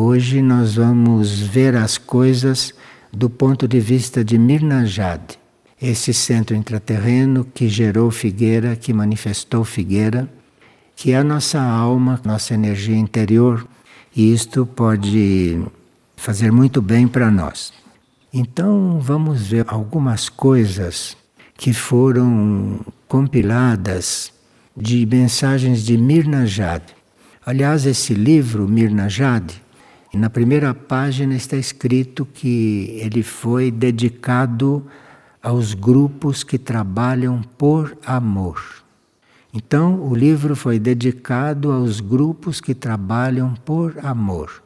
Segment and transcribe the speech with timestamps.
[0.00, 2.72] Hoje nós vamos ver as coisas
[3.12, 5.36] do ponto de vista de Mirna Jade,
[5.82, 10.32] esse centro intraterreno que gerou Figueira, que manifestou Figueira,
[10.94, 13.66] que é a nossa alma, nossa energia interior,
[14.14, 15.60] e isto pode
[16.16, 17.72] fazer muito bem para nós.
[18.32, 21.16] Então vamos ver algumas coisas
[21.56, 22.78] que foram
[23.08, 24.32] compiladas
[24.76, 26.94] de mensagens de Mirna Jade.
[27.44, 29.60] Aliás, esse livro, Mirna Jade,
[30.16, 34.86] na primeira página está escrito que ele foi dedicado
[35.42, 38.60] aos grupos que trabalham por amor.
[39.52, 44.62] Então, o livro foi dedicado aos grupos que trabalham por amor.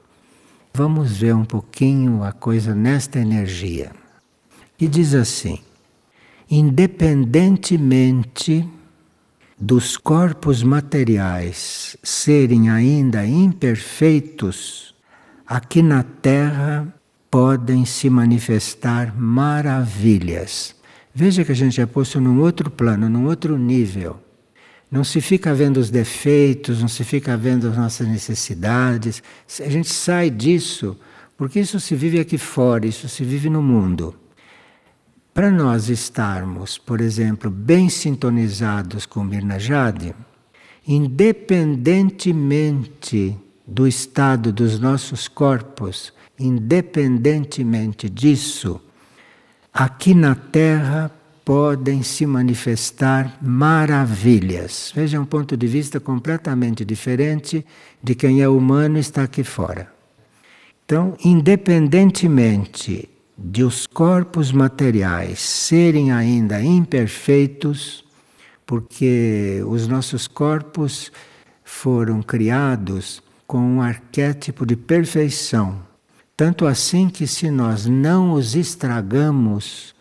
[0.75, 3.93] Vamos ver um pouquinho a coisa nesta energia.
[4.79, 5.59] E diz assim:
[6.51, 8.69] independentemente
[9.59, 14.92] dos corpos materiais serem ainda imperfeitos,
[15.53, 16.89] aqui na Terra
[17.31, 20.75] podem se manifestar maravilhas.
[21.15, 24.19] Veja que a gente é posto num outro plano, num outro nível.
[24.91, 29.23] Não se fica vendo os defeitos, não se fica vendo as nossas necessidades.
[29.61, 30.97] A gente sai disso,
[31.37, 34.17] porque isso se vive aqui fora, isso se vive no mundo.
[35.35, 40.15] Para nós estarmos, por exemplo, bem sintonizados com Mirna Jade,
[40.87, 43.39] independentemente
[43.73, 48.79] do estado dos nossos corpos, independentemente disso,
[49.73, 51.11] aqui na Terra
[51.43, 54.93] podem se manifestar maravilhas.
[54.95, 57.65] Veja um ponto de vista completamente diferente
[58.03, 59.91] de quem é humano e está aqui fora.
[60.85, 68.05] Então, independentemente de os corpos materiais serem ainda imperfeitos,
[68.67, 71.11] porque os nossos corpos
[71.65, 73.23] foram criados
[73.53, 75.83] com um arquétipo de perfeição.
[76.35, 79.95] Tanto assim que, se nós não os estragamos,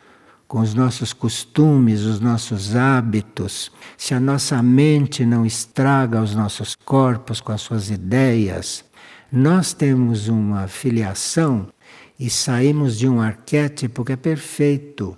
[0.47, 6.77] com os nossos costumes, os nossos hábitos, se a nossa mente não estraga os nossos
[6.85, 8.85] corpos com as suas ideias,
[9.29, 11.67] nós temos uma filiação
[12.17, 15.17] e saímos de um arquétipo que é perfeito.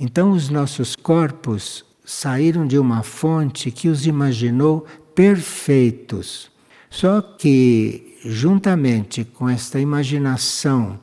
[0.00, 6.50] Então, os nossos corpos saíram de uma fonte que os imaginou perfeitos.
[6.90, 10.98] Só que, juntamente com esta imaginação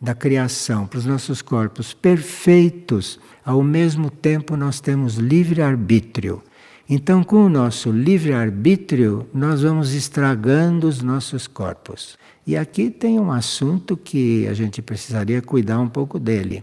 [0.00, 6.42] da criação para os nossos corpos perfeitos, ao mesmo tempo nós temos livre-arbítrio.
[6.88, 12.18] Então, com o nosso livre-arbítrio, nós vamos estragando os nossos corpos.
[12.46, 16.62] E aqui tem um assunto que a gente precisaria cuidar um pouco dele.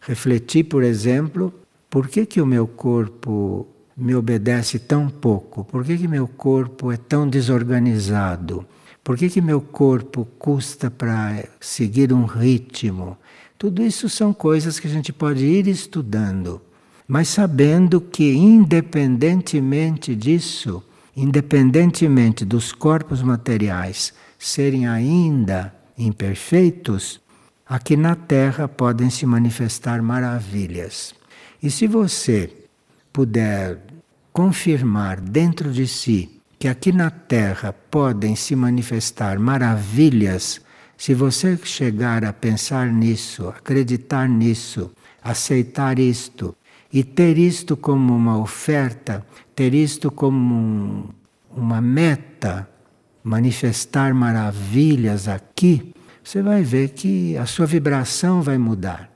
[0.00, 1.54] Refletir, por exemplo,
[1.88, 3.68] por que, que o meu corpo
[4.00, 5.64] me obedece tão pouco?
[5.64, 8.66] Por que, que meu corpo é tão desorganizado?
[9.04, 13.16] Por que, que meu corpo custa para seguir um ritmo?
[13.58, 16.62] Tudo isso são coisas que a gente pode ir estudando,
[17.06, 20.82] mas sabendo que, independentemente disso,
[21.16, 27.20] independentemente dos corpos materiais serem ainda imperfeitos,
[27.66, 31.14] aqui na Terra podem se manifestar maravilhas.
[31.62, 32.50] E se você
[33.12, 33.89] puder
[34.32, 40.60] confirmar dentro de si que aqui na Terra podem se manifestar maravilhas,
[40.94, 44.90] se você chegar a pensar nisso, acreditar nisso,
[45.24, 46.54] aceitar isto
[46.92, 49.24] e ter isto como uma oferta,
[49.56, 51.08] ter isto como um,
[51.56, 52.68] uma meta,
[53.24, 59.10] manifestar maravilhas aqui, você vai ver que a sua vibração vai mudar.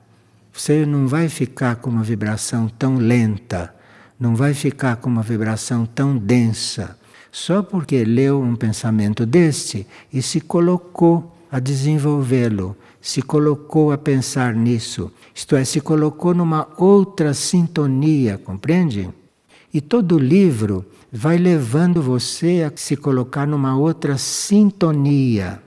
[0.51, 3.74] Você não vai ficar com uma vibração tão lenta,
[4.19, 6.97] não vai ficar com uma vibração tão densa
[7.35, 14.55] só porque leu um pensamento deste e se colocou a desenvolvê-lo, se colocou a pensar
[14.55, 19.09] nisso, isto é, se colocou numa outra sintonia, compreende?
[19.73, 25.61] E todo livro vai levando você a se colocar numa outra sintonia.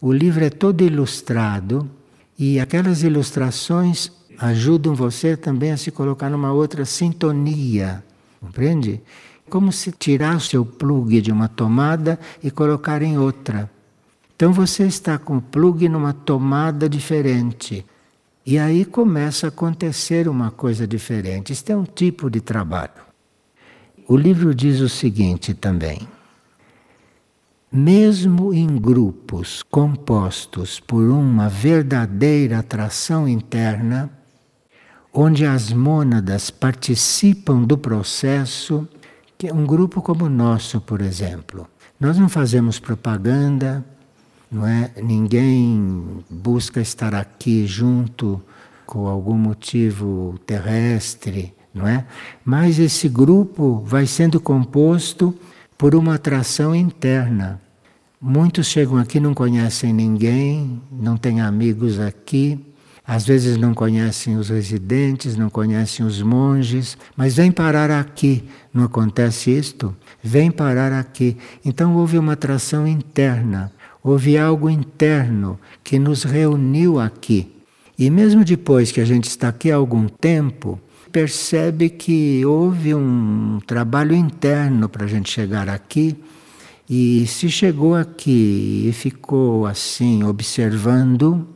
[0.00, 1.88] O livro é todo ilustrado
[2.36, 8.02] e aquelas ilustrações ajudam você também a se colocar numa outra sintonia,
[8.40, 9.00] compreende?
[9.52, 13.70] como se tirar o seu plug de uma tomada e colocar em outra.
[14.34, 17.84] Então você está com o plug numa tomada diferente.
[18.46, 21.52] E aí começa a acontecer uma coisa diferente.
[21.52, 23.02] Isto é um tipo de trabalho.
[24.08, 26.08] O livro diz o seguinte também:
[27.70, 34.10] mesmo em grupos compostos por uma verdadeira atração interna,
[35.12, 38.88] onde as mônadas participam do processo
[39.36, 41.68] que um grupo como o nosso, por exemplo,
[42.00, 43.84] nós não fazemos propaganda,
[44.50, 44.90] não é?
[45.02, 48.40] Ninguém busca estar aqui junto
[48.86, 52.06] com algum motivo terrestre, não é?
[52.44, 55.34] Mas esse grupo vai sendo composto
[55.76, 57.60] por uma atração interna.
[58.20, 62.71] Muitos chegam aqui não conhecem ninguém, não têm amigos aqui,
[63.06, 68.44] às vezes não conhecem os residentes, não conhecem os monges, mas vêm parar aqui.
[68.72, 69.94] Não acontece isto?
[70.22, 71.36] Vêm parar aqui.
[71.64, 73.72] Então houve uma atração interna,
[74.02, 77.52] houve algo interno que nos reuniu aqui.
[77.98, 83.58] E mesmo depois que a gente está aqui há algum tempo, percebe que houve um
[83.66, 86.16] trabalho interno para a gente chegar aqui.
[86.88, 91.46] E se chegou aqui e ficou assim, observando,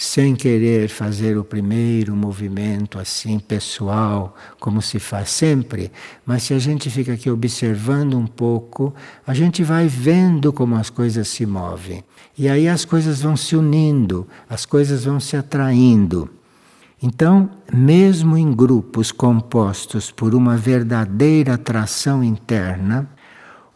[0.00, 5.90] sem querer fazer o primeiro movimento assim pessoal, como se faz sempre,
[6.24, 8.94] mas se a gente fica aqui observando um pouco,
[9.26, 12.04] a gente vai vendo como as coisas se movem.
[12.38, 16.30] E aí as coisas vão se unindo, as coisas vão se atraindo.
[17.02, 23.10] Então, mesmo em grupos compostos por uma verdadeira atração interna,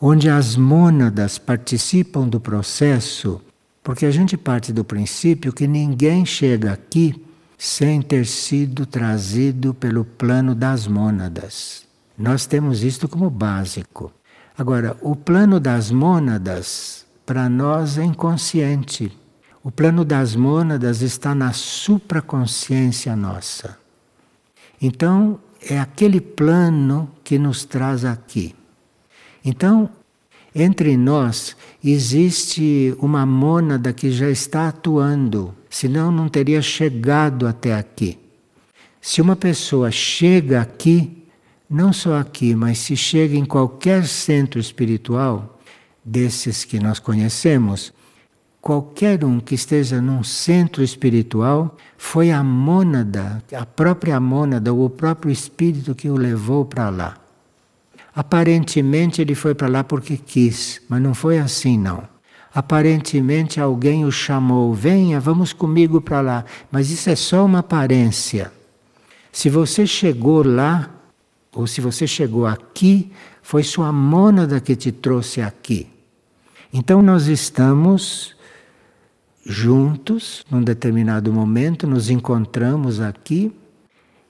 [0.00, 3.40] onde as mônadas participam do processo
[3.82, 7.25] porque a gente parte do princípio que ninguém chega aqui
[7.58, 11.84] sem ter sido trazido pelo plano das mônadas.
[12.17, 14.12] Nós temos isto como básico.
[14.56, 19.17] Agora, o plano das mônadas, para nós, é inconsciente.
[19.62, 23.79] O plano das mônadas está na supraconsciência nossa.
[24.81, 28.55] Então, é aquele plano que nos traz aqui.
[29.44, 29.88] Então,
[30.55, 31.56] entre nós
[31.90, 38.19] existe uma mônada que já está atuando, senão não teria chegado até aqui.
[39.00, 41.25] Se uma pessoa chega aqui,
[41.69, 45.58] não só aqui, mas se chega em qualquer centro espiritual,
[46.05, 47.93] desses que nós conhecemos,
[48.61, 54.90] qualquer um que esteja num centro espiritual, foi a mônada, a própria mônada, ou o
[54.90, 57.21] próprio espírito que o levou para lá.
[58.14, 62.06] Aparentemente ele foi para lá porque quis, mas não foi assim não.
[62.54, 68.52] Aparentemente alguém o chamou, venha, vamos comigo para lá, mas isso é só uma aparência.
[69.32, 70.90] Se você chegou lá,
[71.54, 73.10] ou se você chegou aqui,
[73.40, 75.88] foi sua mônada que te trouxe aqui.
[76.70, 78.36] Então nós estamos
[79.44, 83.50] juntos num determinado momento, nos encontramos aqui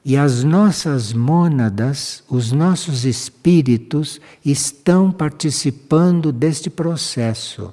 [0.04, 7.72] e as nossas mônadas, os nossos espíritos estão participando deste processo.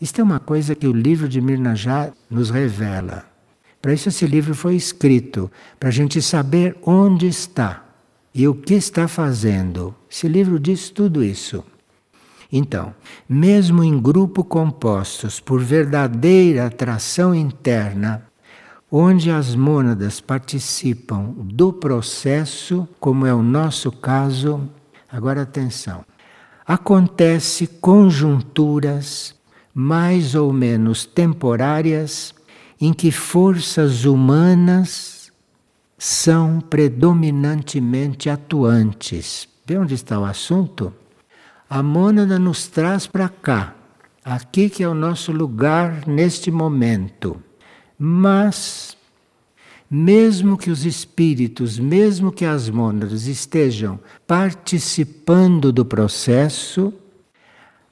[0.00, 3.24] Isto é uma coisa que o livro de Mirna já nos revela.
[3.80, 7.84] Para isso esse livro foi escrito, para a gente saber onde está
[8.34, 9.94] e o que está fazendo.
[10.10, 11.64] Esse livro diz tudo isso.
[12.52, 12.94] Então,
[13.28, 18.29] mesmo em grupo compostos por verdadeira atração interna,
[18.90, 24.68] onde as mônadas participam do processo, como é o nosso caso.
[25.10, 26.04] Agora atenção.
[26.66, 29.34] Acontece conjunturas
[29.72, 32.34] mais ou menos temporárias
[32.80, 35.30] em que forças humanas
[35.96, 39.48] são predominantemente atuantes.
[39.66, 40.92] Vê onde está o assunto?
[41.68, 43.76] A mônada nos traz para cá,
[44.24, 47.40] aqui que é o nosso lugar neste momento.
[48.02, 48.96] Mas,
[49.90, 56.94] mesmo que os espíritos, mesmo que as mônadas estejam participando do processo,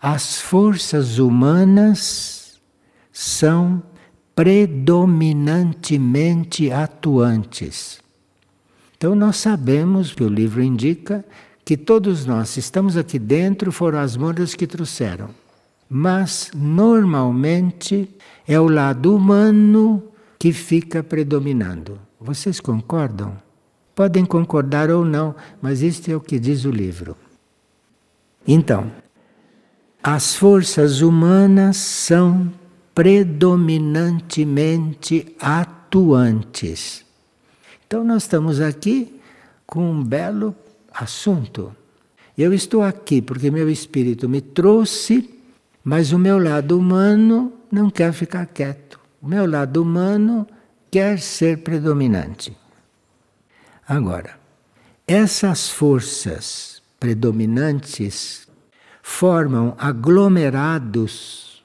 [0.00, 2.58] as forças humanas
[3.12, 3.82] são
[4.34, 8.00] predominantemente atuantes.
[8.96, 11.22] Então, nós sabemos que o livro indica
[11.66, 15.28] que todos nós estamos aqui dentro, foram as mônadas que trouxeram.
[15.88, 18.08] Mas, normalmente,
[18.46, 20.02] é o lado humano
[20.38, 21.98] que fica predominando.
[22.20, 23.36] Vocês concordam?
[23.94, 27.16] Podem concordar ou não, mas isto é o que diz o livro.
[28.46, 28.90] Então,
[30.02, 32.52] as forças humanas são
[32.94, 37.04] predominantemente atuantes.
[37.86, 39.14] Então, nós estamos aqui
[39.66, 40.54] com um belo
[40.92, 41.74] assunto.
[42.36, 45.37] Eu estou aqui porque meu espírito me trouxe,
[45.88, 49.00] mas o meu lado humano não quer ficar quieto.
[49.22, 50.46] O meu lado humano
[50.90, 52.54] quer ser predominante.
[53.88, 54.38] Agora,
[55.06, 58.46] essas forças predominantes
[59.02, 61.64] formam aglomerados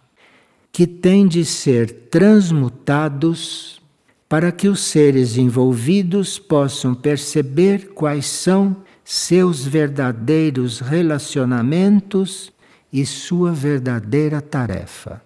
[0.72, 3.82] que têm de ser transmutados
[4.30, 12.53] para que os seres envolvidos possam perceber quais são seus verdadeiros relacionamentos
[12.94, 15.20] e sua verdadeira tarefa.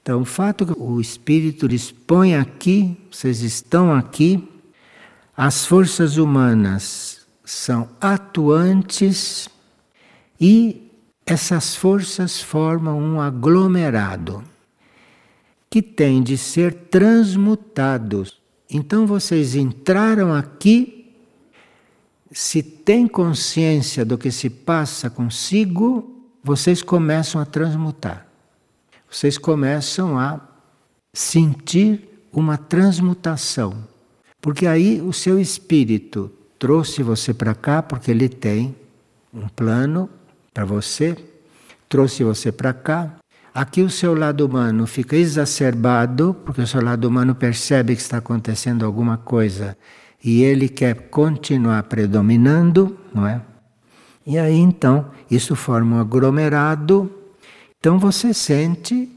[0.00, 4.48] Então, o fato que o Espírito lhes põe aqui, vocês estão aqui,
[5.36, 9.48] as forças humanas são atuantes
[10.40, 10.90] e
[11.26, 14.42] essas forças formam um aglomerado
[15.70, 18.40] que tem de ser transmutados.
[18.70, 21.14] Então vocês entraram aqui,
[22.32, 26.17] se têm consciência do que se passa consigo,
[26.48, 28.26] vocês começam a transmutar.
[29.10, 30.40] Vocês começam a
[31.12, 33.76] sentir uma transmutação.
[34.40, 38.74] Porque aí o seu espírito trouxe você para cá porque ele tem
[39.30, 40.08] um plano
[40.54, 41.14] para você,
[41.86, 43.16] trouxe você para cá.
[43.52, 48.16] Aqui o seu lado humano fica exacerbado, porque o seu lado humano percebe que está
[48.16, 49.76] acontecendo alguma coisa
[50.24, 53.42] e ele quer continuar predominando, não é?
[54.28, 57.10] E aí então isso forma um aglomerado.
[57.80, 59.10] Então você sente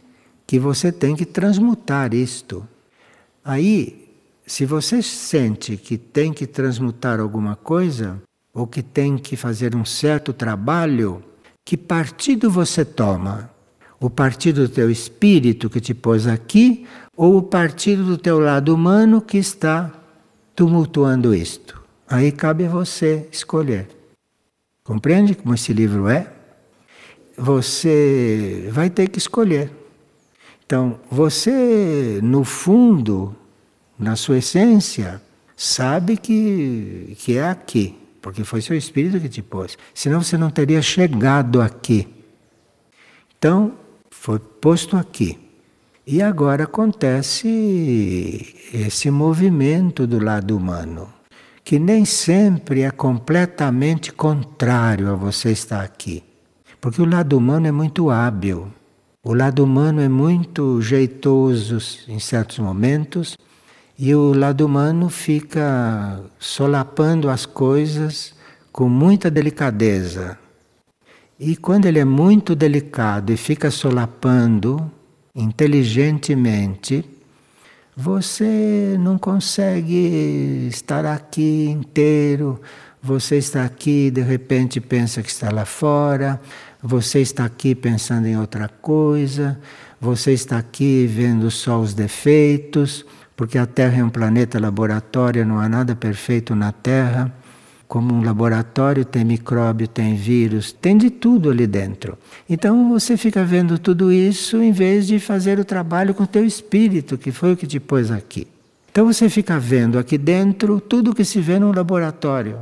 [0.48, 2.66] que você tem que transmutar isto.
[3.44, 4.10] Aí
[4.46, 8.22] se você sente que tem que transmutar alguma coisa,
[8.54, 11.22] ou que tem que fazer um certo trabalho,
[11.66, 13.50] que partido você toma?
[14.00, 16.88] O partido do teu espírito que te pôs aqui,
[17.18, 19.92] ou o partido do teu lado humano que está
[20.56, 21.82] tumultuando isto?
[22.08, 24.01] Aí cabe você escolher.
[24.92, 26.28] Compreende como esse livro é?
[27.38, 29.72] Você vai ter que escolher.
[30.66, 33.34] Então, você, no fundo,
[33.98, 35.22] na sua essência,
[35.56, 39.78] sabe que, que é aqui, porque foi seu espírito que te pôs.
[39.94, 42.06] Senão você não teria chegado aqui.
[43.38, 43.76] Então,
[44.10, 45.40] foi posto aqui.
[46.06, 47.48] E agora acontece
[48.74, 51.08] esse movimento do lado humano,
[51.64, 56.24] que nem sempre é completamente contrário a você estar aqui.
[56.80, 58.68] Porque o lado humano é muito hábil,
[59.24, 61.78] o lado humano é muito jeitoso
[62.08, 63.38] em certos momentos
[63.98, 68.34] e o lado humano fica solapando as coisas
[68.72, 70.40] com muita delicadeza.
[71.40, 74.92] E quando ele é muito delicado e fica solapando
[75.36, 77.06] inteligentemente,
[77.96, 82.62] você não consegue estar aqui inteiro.
[83.02, 86.40] Você está aqui, de repente pensa que está lá fora.
[86.82, 89.60] Você está aqui pensando em outra coisa.
[90.00, 93.06] Você está aqui vendo só os defeitos
[93.42, 97.34] porque a Terra é um planeta laboratório, não há nada perfeito na Terra.
[97.92, 102.18] Como um laboratório tem micróbio, tem vírus, tem de tudo ali dentro.
[102.50, 106.46] Então você fica vendo tudo isso em vez de fazer o trabalho com o teu
[106.46, 108.48] espírito, que foi o que te pôs aqui.
[108.90, 112.60] Então você fica vendo aqui dentro tudo que se vê no laboratório,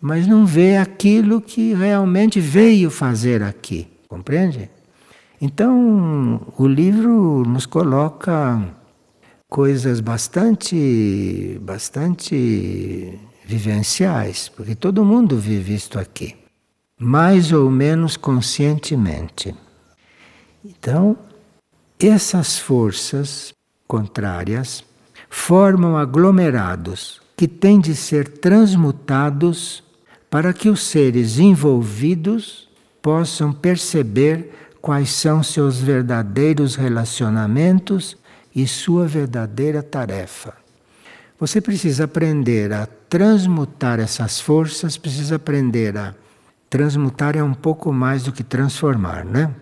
[0.00, 4.68] mas não vê aquilo que realmente veio fazer aqui, compreende?
[5.40, 8.60] Então o livro nos coloca
[9.48, 16.36] coisas bastante, bastante vivenciais, porque todo mundo vive isto aqui,
[16.98, 19.54] mais ou menos conscientemente.
[20.64, 21.16] Então,
[21.98, 23.52] essas forças
[23.86, 24.84] contrárias
[25.28, 29.82] formam aglomerados que têm de ser transmutados
[30.30, 32.68] para que os seres envolvidos
[33.00, 38.16] possam perceber quais são seus verdadeiros relacionamentos
[38.54, 40.61] e sua verdadeira tarefa.
[41.42, 46.14] Você precisa aprender a transmutar essas forças, precisa aprender a.
[46.70, 49.52] Transmutar é um pouco mais do que transformar, né?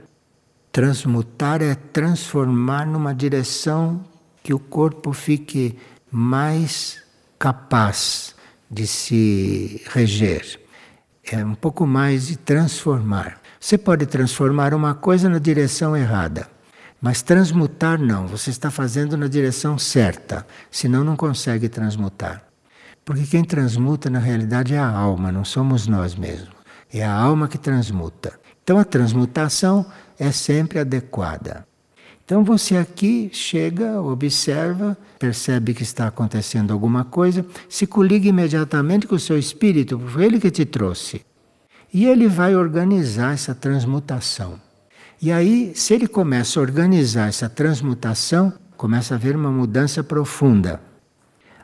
[0.70, 4.04] Transmutar é transformar numa direção
[4.42, 5.78] que o corpo fique
[6.10, 7.02] mais
[7.38, 8.34] capaz
[8.70, 10.60] de se reger.
[11.32, 13.40] É um pouco mais de transformar.
[13.58, 16.46] Você pode transformar uma coisa na direção errada.
[17.00, 22.44] Mas transmutar não, você está fazendo na direção certa, senão não consegue transmutar.
[23.04, 26.54] Porque quem transmuta na realidade é a alma, não somos nós mesmos.
[26.92, 28.38] É a alma que transmuta.
[28.62, 29.86] Então a transmutação
[30.18, 31.66] é sempre adequada.
[32.24, 39.16] Então você aqui chega, observa, percebe que está acontecendo alguma coisa, se coliga imediatamente com
[39.16, 41.24] o seu espírito, foi ele que te trouxe.
[41.92, 44.60] E ele vai organizar essa transmutação.
[45.22, 50.80] E aí, se ele começa a organizar essa transmutação, começa a haver uma mudança profunda.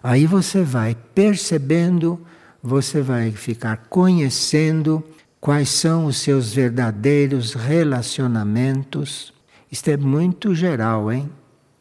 [0.02, 2.20] Aí você vai percebendo,
[2.62, 5.02] você vai ficar conhecendo
[5.40, 9.32] quais são os seus verdadeiros relacionamentos.
[9.72, 11.30] Isto é muito geral, hein?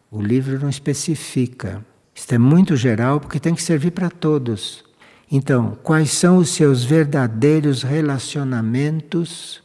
[0.09, 1.85] O livro não especifica.
[2.15, 4.81] Isto é muito geral porque tem que servir para todos.
[5.29, 9.64] Então, quais são os seus verdadeiros relacionamentos?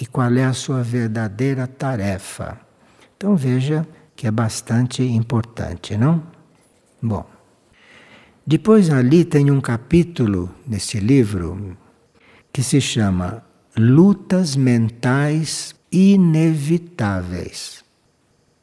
[0.00, 2.58] E qual é a sua verdadeira tarefa.
[3.16, 6.22] Então veja que é bastante importante, não?
[7.00, 7.26] Bom,
[8.46, 11.76] depois ali tem um capítulo nesse livro
[12.52, 13.44] que se chama
[13.76, 17.84] Lutas Mentais Inevitáveis.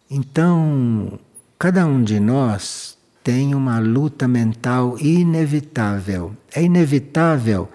[0.09, 1.19] Então,
[1.57, 6.35] cada um de nós tem uma luta mental inevitável.
[6.53, 7.69] É inevitável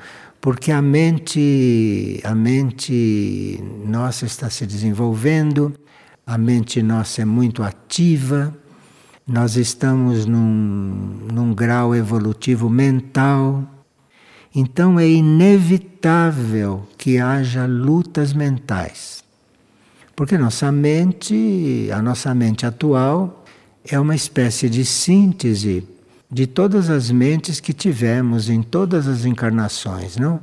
[0.45, 5.73] porque a mente, a mente nossa está se desenvolvendo,
[6.27, 8.55] a mente nossa é muito ativa,
[9.27, 13.65] nós estamos num, num grau evolutivo mental.
[14.55, 19.25] Então é inevitável que haja lutas mentais.
[20.15, 23.47] Porque nossa mente, a nossa mente atual,
[23.83, 25.89] é uma espécie de síntese
[26.35, 30.41] de todas as mentes que tivemos em todas as encarnações, não?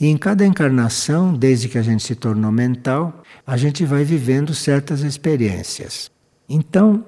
[0.00, 4.52] E em cada encarnação, desde que a gente se tornou mental, a gente vai vivendo
[4.52, 6.10] certas experiências.
[6.48, 7.04] Então,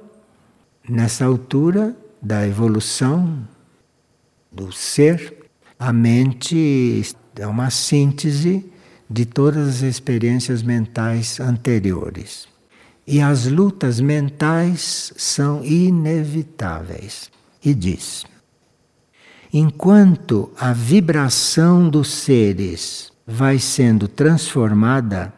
[0.89, 3.49] nessa altura da evolução
[4.53, 5.37] do ser,
[5.77, 7.03] a mente
[7.35, 8.65] é uma síntese
[9.11, 12.47] de todas as experiências mentais anteriores.
[13.05, 17.29] E as lutas mentais são inevitáveis
[17.65, 18.25] e diz:
[19.53, 25.33] enquanto a vibração dos seres vai sendo transformada,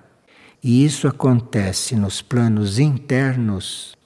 [0.63, 3.97] e isso acontece nos planos internos,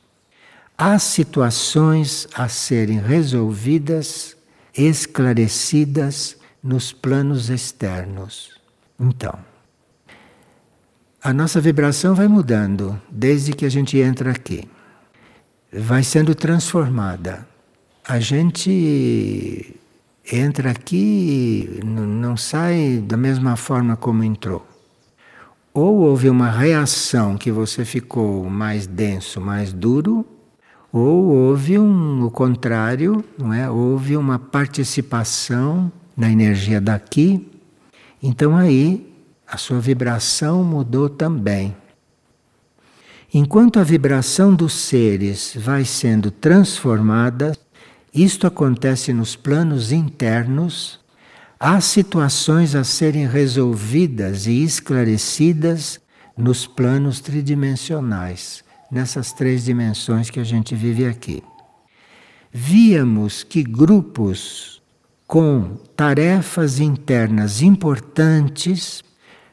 [0.76, 4.36] há situações a serem resolvidas,
[4.76, 8.58] esclarecidas nos planos externos.
[8.98, 9.38] Então,
[11.22, 14.68] a nossa vibração vai mudando desde que a gente entra aqui.
[15.72, 17.46] Vai sendo transformada
[18.08, 19.74] a gente
[20.30, 24.64] entra aqui e não sai da mesma forma como entrou.
[25.74, 30.24] Ou houve uma reação que você ficou mais denso, mais duro,
[30.92, 33.68] ou houve um, o contrário, não é?
[33.68, 37.46] Houve uma participação na energia daqui.
[38.22, 39.12] Então aí
[39.46, 41.76] a sua vibração mudou também.
[43.34, 47.52] Enquanto a vibração dos seres vai sendo transformada,
[48.12, 51.00] isto acontece nos planos internos.
[51.58, 56.00] Há situações a serem resolvidas e esclarecidas
[56.36, 61.42] nos planos tridimensionais, nessas três dimensões que a gente vive aqui.
[62.52, 64.82] Víamos que grupos
[65.26, 69.02] com tarefas internas importantes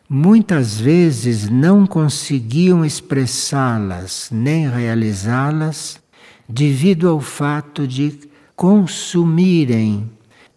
[0.07, 5.99] muitas vezes não conseguiam expressá-las nem realizá-las
[6.47, 10.09] devido ao fato de consumirem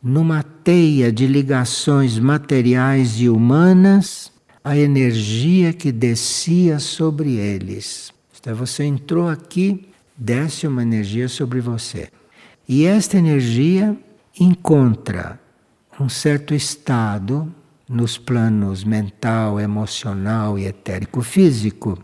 [0.02, 4.32] numa teia de ligações materiais e humanas
[4.62, 8.12] a energia que descia sobre eles.
[8.38, 12.09] Então você entrou aqui, desce uma energia sobre você.
[12.68, 13.96] E esta energia
[14.38, 15.40] encontra
[15.98, 17.52] um certo estado
[17.88, 21.98] nos planos mental, emocional e etérico físico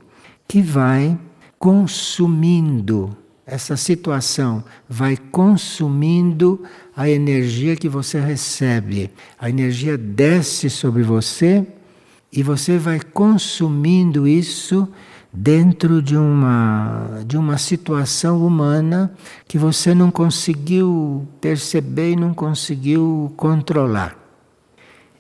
[0.47, 1.19] que vai
[1.59, 6.63] consumindo essa situação vai consumindo
[6.97, 9.11] a energia que você recebe.
[9.39, 11.67] A energia desce sobre você
[12.33, 14.89] e você vai consumindo isso
[15.33, 19.13] dentro de uma, de uma situação humana
[19.49, 24.17] que você não conseguiu perceber e não conseguiu controlar.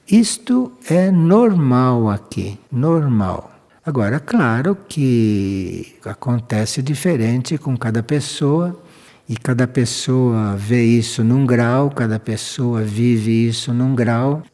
[0.06, 3.51] Isto é normal aqui, normal.
[3.85, 8.81] Agora, claro que acontece diferente com cada pessoa
[9.29, 14.45] e cada pessoa vê isso num grau, cada pessoa vive isso num grau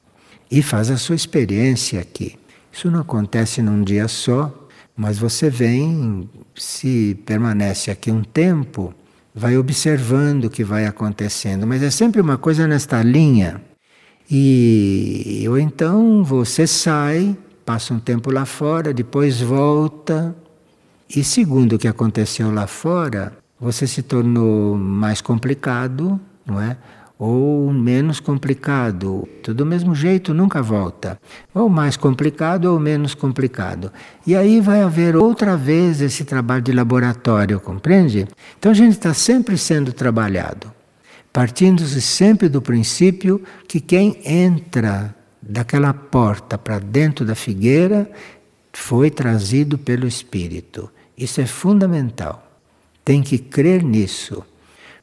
[0.50, 2.38] e faz a sua experiência aqui.
[2.72, 4.50] Isso não acontece num dia só,
[4.96, 8.94] mas você vem, se permanece aqui um tempo,
[9.34, 13.60] vai observando o que vai acontecendo, mas é sempre uma coisa nesta linha.
[14.30, 17.36] E ou então você sai
[17.68, 20.34] passa um tempo lá fora, depois volta.
[21.14, 26.78] E segundo o que aconteceu lá fora, você se tornou mais complicado, não é?
[27.18, 29.28] Ou menos complicado.
[29.42, 31.20] Tudo do mesmo jeito nunca volta.
[31.54, 33.92] Ou mais complicado ou menos complicado.
[34.26, 38.26] E aí vai haver outra vez esse trabalho de laboratório, compreende?
[38.58, 40.72] Então a gente está sempre sendo trabalhado.
[41.30, 45.17] Partindo-se sempre do princípio que quem entra
[45.48, 48.10] daquela porta para dentro da figueira
[48.72, 50.90] foi trazido pelo Espírito.
[51.16, 52.46] Isso é fundamental.
[53.02, 54.44] Tem que crer nisso.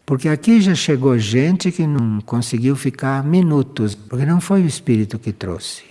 [0.05, 5.17] Porque aqui já chegou gente que não conseguiu ficar minutos, porque não foi o Espírito
[5.17, 5.83] que trouxe.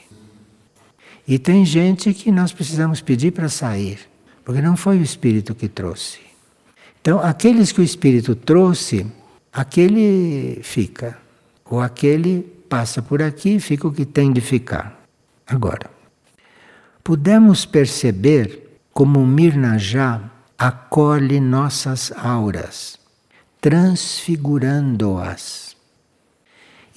[1.27, 3.99] E tem gente que nós precisamos pedir para sair,
[4.45, 6.21] porque não foi o Espírito que trouxe.
[7.01, 9.05] Então, aqueles que o Espírito trouxe,
[9.53, 11.19] aquele fica.
[11.65, 15.01] Ou aquele passa por aqui fica o que tem de ficar.
[15.47, 15.89] Agora,
[17.05, 20.21] pudemos perceber como Mirnajá
[20.59, 22.99] acolhe nossas auras,
[23.61, 25.77] transfigurando-as.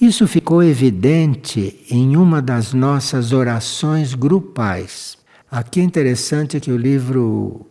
[0.00, 5.16] Isso ficou evidente em uma das nossas orações grupais.
[5.48, 7.64] Aqui é interessante que o livro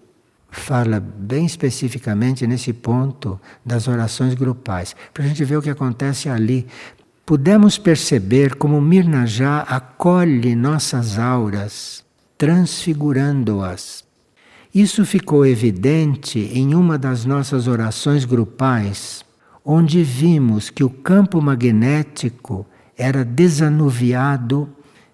[0.50, 6.30] fala bem especificamente nesse ponto das orações grupais, para a gente ver o que acontece
[6.30, 6.65] ali.
[7.28, 12.02] Pudemos perceber como Mirnajá acolhe nossas auras,
[12.38, 14.06] transfigurando-as.
[14.74, 19.26] Isso ficou evidente em uma das nossas orações grupais,
[19.66, 22.66] onde vimos que o campo magnético
[22.98, 24.70] era desanuviado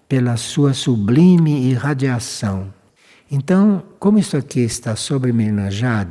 [0.08, 2.72] pela sua sublime irradiação.
[3.28, 6.10] Então, como isso aqui está sobre Mirnajad,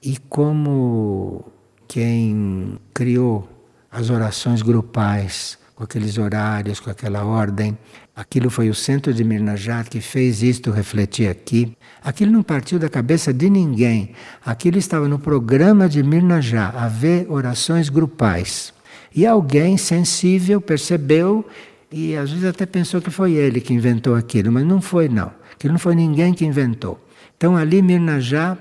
[0.00, 1.46] e como
[1.88, 3.59] quem criou
[3.90, 7.76] as orações grupais, com aqueles horários, com aquela ordem,
[8.14, 11.76] aquilo foi o centro de Mirnajad que fez isto refletir aqui.
[12.04, 14.12] Aquilo não partiu da cabeça de ninguém.
[14.44, 18.72] Aquilo estava no programa de Mirnajad, haver orações grupais.
[19.14, 21.44] E alguém sensível percebeu
[21.90, 25.32] e às vezes até pensou que foi ele que inventou aquilo, mas não foi não.
[25.52, 27.04] Aquilo não foi ninguém que inventou.
[27.36, 28.56] Então ali Mirna já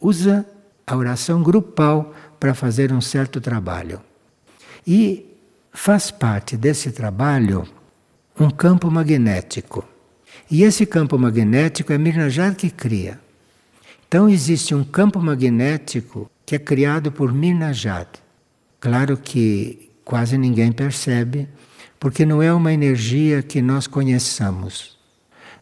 [0.00, 0.44] usa
[0.86, 4.00] a oração grupal para fazer um certo trabalho.
[4.86, 5.26] E
[5.72, 7.66] faz parte desse trabalho
[8.38, 9.84] um campo magnético.
[10.50, 13.18] E esse campo magnético é Mirnajar que cria.
[14.06, 18.06] Então existe um campo magnético que é criado por Mirnajar.
[18.78, 21.48] Claro que quase ninguém percebe,
[21.98, 24.96] porque não é uma energia que nós conheçamos,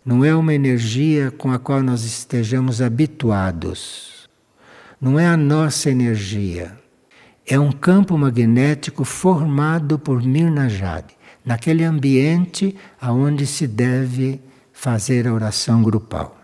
[0.04, 4.28] não é uma energia com a qual nós estejamos habituados,
[5.00, 6.78] não é a nossa energia,
[7.46, 11.04] é um campo magnético formado por Mirnajad,
[11.44, 14.40] naquele ambiente aonde se deve
[14.72, 16.38] fazer a oração grupal.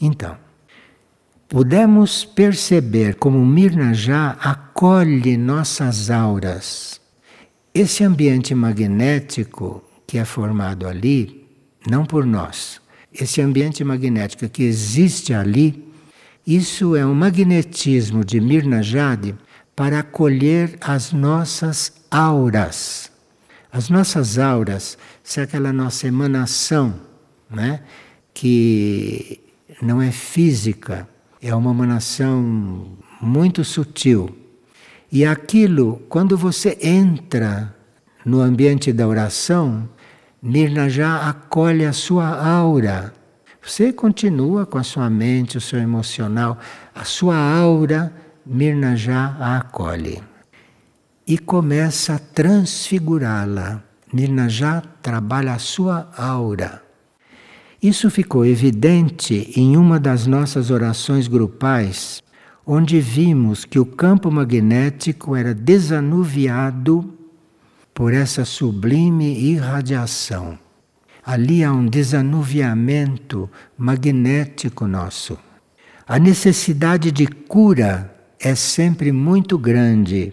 [0.00, 0.36] Então,
[1.48, 6.98] podemos perceber como Mirnajá acolhe nossas auras
[7.74, 11.46] esse ambiente magnético que é formado ali,
[11.88, 12.80] não por nós,
[13.12, 15.86] esse ambiente magnético que existe ali,
[16.46, 19.36] isso é um magnetismo de Mirna Jade
[19.78, 23.12] para acolher as nossas auras.
[23.70, 26.94] As nossas auras, se é aquela nossa emanação,
[27.48, 27.84] né,
[28.34, 29.40] que
[29.80, 31.08] não é física,
[31.40, 34.36] é uma emanação muito sutil
[35.12, 37.72] e aquilo, quando você entra
[38.26, 39.88] no ambiente da oração,
[40.42, 43.14] Nirna já acolhe a sua aura.
[43.62, 46.58] Você continua com a sua mente, o seu emocional,
[46.92, 48.12] a sua aura,
[48.50, 50.22] Mirna já a acolhe.
[51.26, 53.82] E começa a transfigurá-la.
[54.10, 56.82] Nirna já trabalha a sua aura.
[57.82, 62.22] Isso ficou evidente em uma das nossas orações grupais
[62.66, 67.18] onde vimos que o campo magnético era desanuviado
[67.92, 70.58] por essa sublime irradiação.
[71.22, 75.38] Ali há um desanuviamento magnético nosso.
[76.06, 80.32] A necessidade de cura é sempre muito grande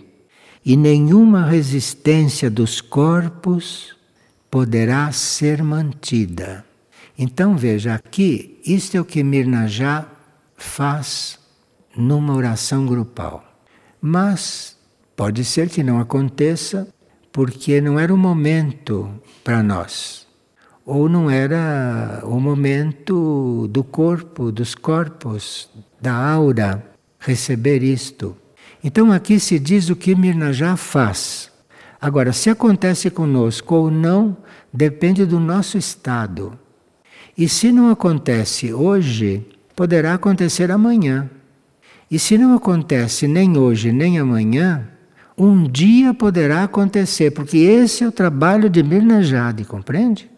[0.64, 3.96] e nenhuma resistência dos corpos
[4.50, 6.66] poderá ser mantida.
[7.18, 10.08] Então veja aqui, isto é o que Mirnajá
[10.56, 11.40] faz
[11.96, 13.44] numa oração grupal.
[14.02, 14.76] Mas
[15.16, 16.88] pode ser que não aconteça
[17.32, 19.10] porque não era o momento
[19.44, 20.26] para nós.
[20.86, 26.95] Ou não era o momento do corpo, dos corpos, da aura
[27.26, 28.36] receber isto.
[28.84, 31.52] Então aqui se diz o que Mirna já faz.
[32.00, 34.38] Agora, se acontece conosco ou não,
[34.72, 36.58] depende do nosso estado.
[37.38, 41.30] E se não acontece hoje, poderá acontecer amanhã.
[42.10, 44.88] E se não acontece nem hoje nem amanhã,
[45.38, 49.20] um dia poderá acontecer, porque esse é o trabalho de Mirna
[49.68, 50.30] compreende?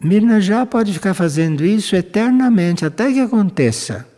[0.00, 4.09] Mirna já pode ficar fazendo isso eternamente, até que aconteça.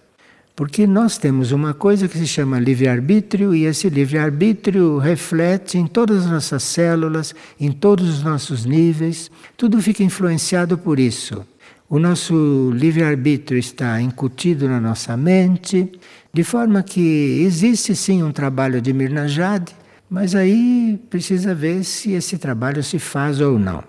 [0.55, 6.25] Porque nós temos uma coisa que se chama livre-arbítrio, e esse livre-arbítrio reflete em todas
[6.25, 11.47] as nossas células, em todos os nossos níveis, tudo fica influenciado por isso.
[11.89, 15.91] O nosso livre-arbítrio está incutido na nossa mente,
[16.33, 19.69] de forma que existe sim um trabalho de Mirnajad,
[20.09, 23.83] mas aí precisa ver se esse trabalho se faz ou não.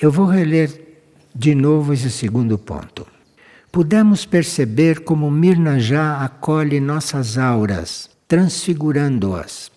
[0.00, 0.70] Eu vou reler
[1.34, 3.13] de novo esse segundo ponto.
[3.74, 9.68] Pudemos perceber como Mirna já acolhe nossas auras, transfigurando-as.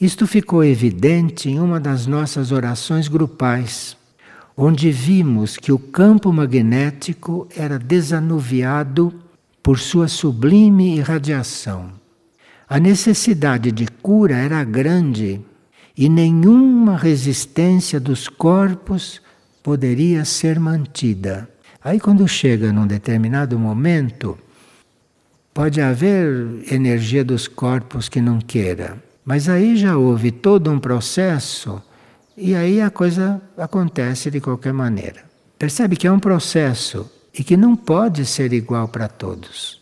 [0.00, 3.94] Isto ficou evidente em uma das nossas orações grupais,
[4.56, 9.12] onde vimos que o campo magnético era desanuviado
[9.62, 11.92] por sua sublime irradiação.
[12.66, 15.42] A necessidade de cura era grande
[15.94, 19.20] e nenhuma resistência dos corpos
[19.62, 21.46] poderia ser mantida.
[21.82, 24.38] Aí, quando chega num determinado momento,
[25.54, 31.82] pode haver energia dos corpos que não queira, mas aí já houve todo um processo
[32.36, 35.24] e aí a coisa acontece de qualquer maneira.
[35.58, 39.80] Percebe que é um processo e que não pode ser igual para todos.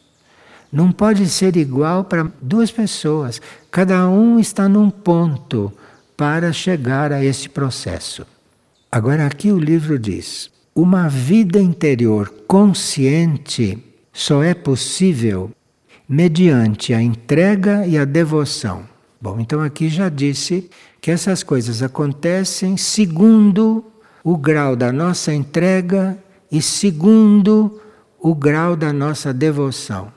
[0.70, 3.40] Não pode ser igual para duas pessoas.
[3.70, 5.72] Cada um está num ponto
[6.16, 8.26] para chegar a esse processo.
[8.90, 15.50] Agora, aqui o livro diz: uma vida interior consciente só é possível
[16.08, 18.84] mediante a entrega e a devoção.
[19.20, 23.84] Bom, então aqui já disse que essas coisas acontecem segundo
[24.22, 26.16] o grau da nossa entrega
[26.50, 27.80] e segundo
[28.20, 30.12] o grau da nossa devoção.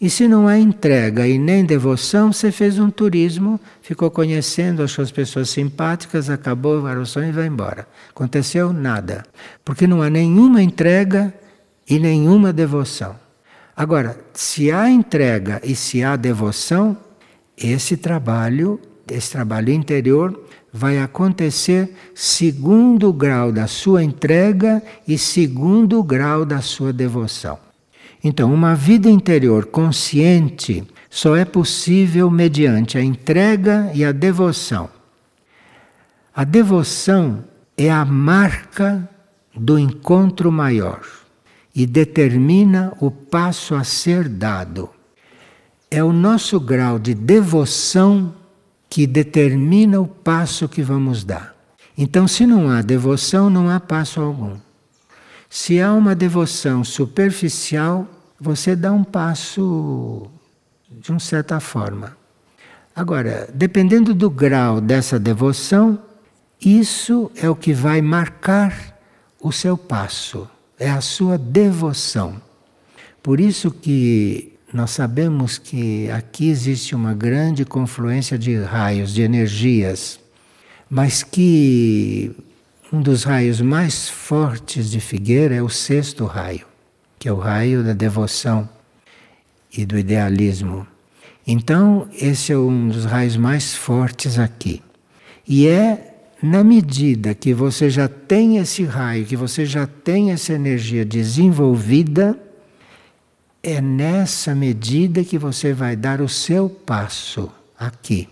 [0.00, 5.02] E se não há entrega e nem devoção, você fez um turismo, ficou conhecendo, achou
[5.02, 7.86] as pessoas simpáticas, acabou a sonho e vai embora.
[8.10, 9.24] Aconteceu nada.
[9.64, 11.34] Porque não há nenhuma entrega
[11.88, 13.16] e nenhuma devoção.
[13.76, 16.96] Agora, se há entrega e se há devoção,
[17.56, 18.80] esse trabalho,
[19.10, 26.44] esse trabalho interior, vai acontecer segundo o grau da sua entrega e segundo o grau
[26.44, 27.58] da sua devoção.
[28.22, 34.90] Então, uma vida interior consciente só é possível mediante a entrega e a devoção.
[36.34, 37.44] A devoção
[37.76, 39.08] é a marca
[39.54, 41.00] do encontro maior
[41.74, 44.90] e determina o passo a ser dado.
[45.90, 48.34] É o nosso grau de devoção
[48.90, 51.54] que determina o passo que vamos dar.
[51.96, 54.56] Então, se não há devoção, não há passo algum.
[55.50, 58.06] Se há uma devoção superficial,
[58.38, 60.30] você dá um passo
[60.90, 62.16] de uma certa forma.
[62.94, 65.98] Agora, dependendo do grau dessa devoção,
[66.60, 68.98] isso é o que vai marcar
[69.40, 72.40] o seu passo, é a sua devoção.
[73.22, 80.20] Por isso que nós sabemos que aqui existe uma grande confluência de raios, de energias,
[80.90, 82.34] mas que
[82.92, 86.66] um dos raios mais fortes de Figueira é o sexto raio,
[87.18, 88.68] que é o raio da devoção
[89.76, 90.86] e do idealismo.
[91.46, 94.82] Então, esse é um dos raios mais fortes aqui.
[95.46, 100.52] E é na medida que você já tem esse raio, que você já tem essa
[100.52, 102.38] energia desenvolvida,
[103.62, 108.28] é nessa medida que você vai dar o seu passo aqui.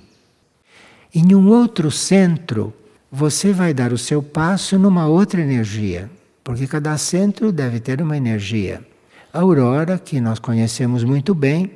[1.15, 2.73] Em um outro centro,
[3.11, 6.11] você vai dar o seu passo numa outra energia,
[6.43, 8.85] porque cada centro deve ter uma energia.
[9.33, 11.73] A aurora, que nós conhecemos muito bem,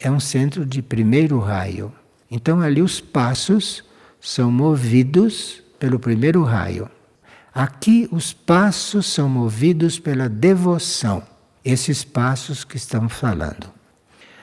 [0.00, 1.92] é um centro de primeiro raio.
[2.30, 3.84] Então ali os passos
[4.20, 6.88] são movidos pelo primeiro raio.
[7.54, 11.22] Aqui os passos são movidos pela devoção.
[11.64, 13.70] Esses passos que estamos falando.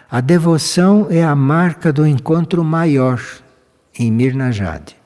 [0.10, 3.22] A devoção é a marca do encontro maior
[3.98, 4.99] em Mirna Jade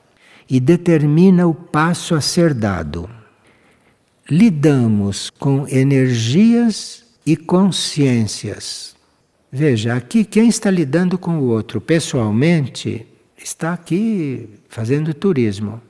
[0.54, 3.10] e determina o passo a ser dado.
[4.30, 8.94] Lidamos com energias e consciências.
[9.50, 13.04] Veja, aqui quem está lidando com o outro pessoalmente
[13.36, 15.82] está aqui fazendo turismo.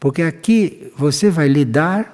[0.00, 2.12] Porque aqui você vai lidar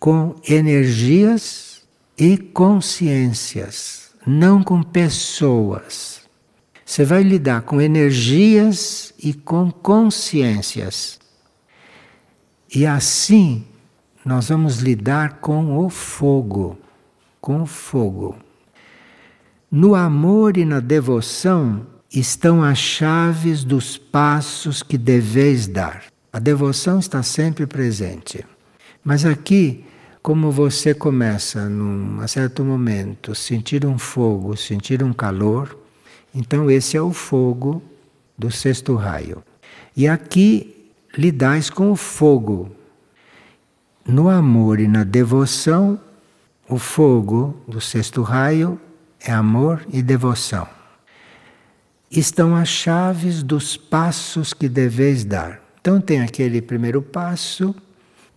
[0.00, 1.82] com energias
[2.18, 6.17] e consciências, não com pessoas.
[6.88, 11.20] Você vai lidar com energias e com consciências.
[12.74, 13.66] E assim
[14.24, 16.78] nós vamos lidar com o fogo,
[17.42, 18.36] com o fogo.
[19.70, 26.04] No amor e na devoção estão as chaves dos passos que deveis dar.
[26.32, 28.46] A devoção está sempre presente.
[29.04, 29.84] Mas aqui,
[30.22, 35.76] como você começa num certo momento sentir um fogo, sentir um calor,
[36.34, 37.82] então, esse é o fogo
[38.36, 39.42] do sexto raio.
[39.96, 42.70] E aqui lidais com o fogo.
[44.06, 46.00] No amor e na devoção,
[46.68, 48.80] o fogo do sexto raio
[49.20, 50.66] é amor e devoção.
[52.10, 55.60] Estão as chaves dos passos que deveis dar.
[55.80, 57.74] Então, tem aquele primeiro passo,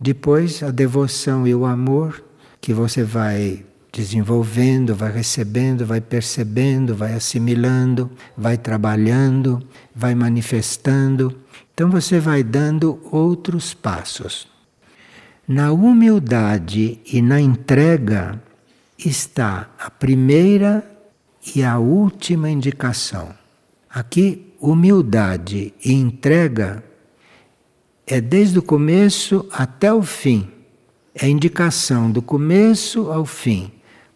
[0.00, 2.22] depois a devoção e o amor
[2.60, 9.62] que você vai desenvolvendo, vai recebendo, vai percebendo, vai assimilando, vai trabalhando,
[9.94, 11.36] vai manifestando.
[11.74, 14.48] Então você vai dando outros passos.
[15.46, 18.42] Na humildade e na entrega
[18.98, 20.88] está a primeira
[21.54, 23.34] e a última indicação.
[23.90, 26.82] Aqui, humildade e entrega
[28.06, 30.48] é desde o começo até o fim.
[31.14, 33.70] É indicação do começo ao fim.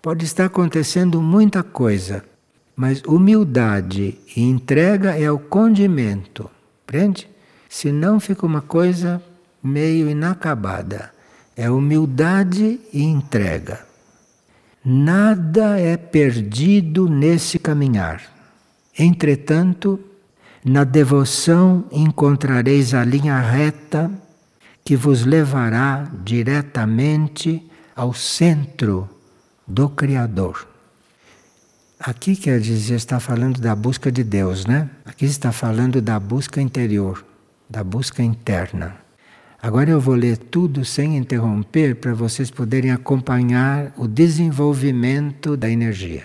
[0.07, 2.25] Pode estar acontecendo muita coisa,
[2.77, 6.49] mas humildade e entrega é o condimento,
[6.85, 7.29] entende?
[7.69, 9.21] Senão fica uma coisa
[9.61, 11.11] meio inacabada.
[11.57, 13.85] É humildade e entrega.
[14.85, 18.23] Nada é perdido nesse caminhar.
[18.97, 19.99] Entretanto,
[20.65, 24.09] na devoção encontrareis a linha reta
[24.85, 27.61] que vos levará diretamente
[27.97, 29.11] ao centro
[29.67, 30.67] do Criador.
[31.99, 34.89] Aqui quer dizer, está falando da busca de Deus, né?
[35.05, 37.25] Aqui está falando da busca interior,
[37.69, 38.97] da busca interna.
[39.61, 46.25] Agora eu vou ler tudo sem interromper para vocês poderem acompanhar o desenvolvimento da energia.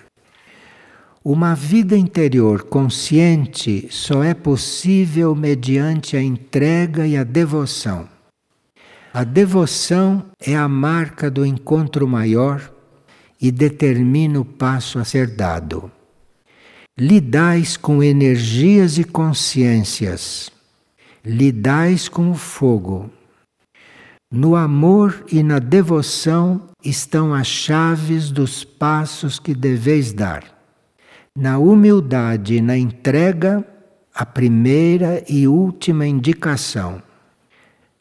[1.23, 8.09] Uma vida interior consciente só é possível mediante a entrega e a devoção.
[9.13, 12.70] A devoção é a marca do encontro maior
[13.41, 15.91] e determina o passo a ser dado.
[16.99, 20.51] Lidais com energias e consciências,
[21.25, 23.09] lidais com o fogo.
[24.31, 30.43] No amor e na devoção estão as chaves dos passos que deveis dar.
[31.35, 33.65] Na humildade e na entrega,
[34.13, 37.01] a primeira e última indicação.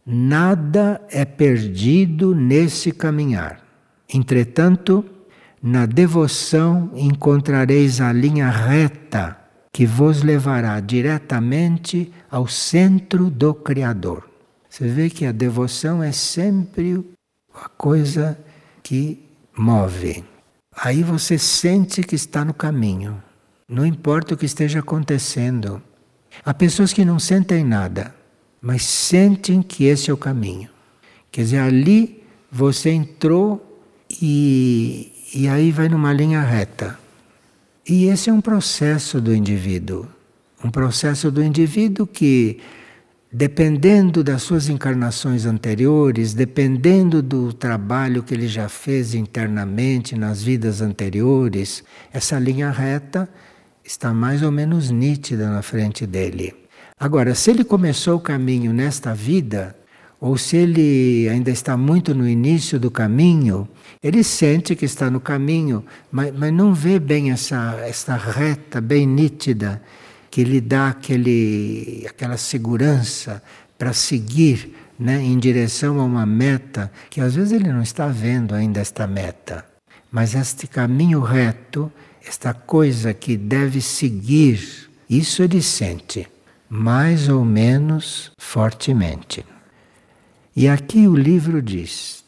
[0.05, 3.65] Nada é perdido nesse caminhar.
[4.13, 5.05] Entretanto,
[5.63, 9.37] na devoção encontrareis a linha reta
[9.73, 14.29] que vos levará diretamente ao centro do Criador.
[14.69, 17.05] Você vê que a devoção é sempre
[17.55, 18.39] a coisa
[18.83, 19.23] que
[19.57, 20.25] move.
[20.77, 23.23] Aí você sente que está no caminho,
[23.69, 25.83] não importa o que esteja acontecendo.
[26.45, 28.15] Há pessoas que não sentem nada,
[28.61, 30.71] mas sentem que esse é o caminho.
[31.31, 33.85] Quer dizer, ali você entrou
[34.21, 36.99] e e aí vai numa linha reta.
[37.89, 40.07] E esse é um processo do indivíduo.
[40.63, 42.59] Um processo do indivíduo que,
[43.33, 50.81] dependendo das suas encarnações anteriores, dependendo do trabalho que ele já fez internamente nas vidas
[50.81, 53.29] anteriores, essa linha reta
[53.85, 56.55] está mais ou menos nítida na frente dele.
[56.99, 59.75] Agora, se ele começou o caminho nesta vida,
[60.21, 63.67] ou se ele ainda está muito no início do caminho,
[64.03, 69.07] ele sente que está no caminho, mas, mas não vê bem essa, essa reta bem
[69.07, 69.81] nítida
[70.31, 73.43] que lhe dá aquele, aquela segurança
[73.79, 78.55] para seguir né, em direção a uma meta que às vezes ele não está vendo
[78.55, 79.65] ainda esta meta.
[80.13, 81.91] Mas este caminho reto,
[82.27, 86.29] esta coisa que deve seguir, isso ele sente,
[86.69, 89.45] mais ou menos fortemente.
[90.61, 92.23] E aqui o livro diz: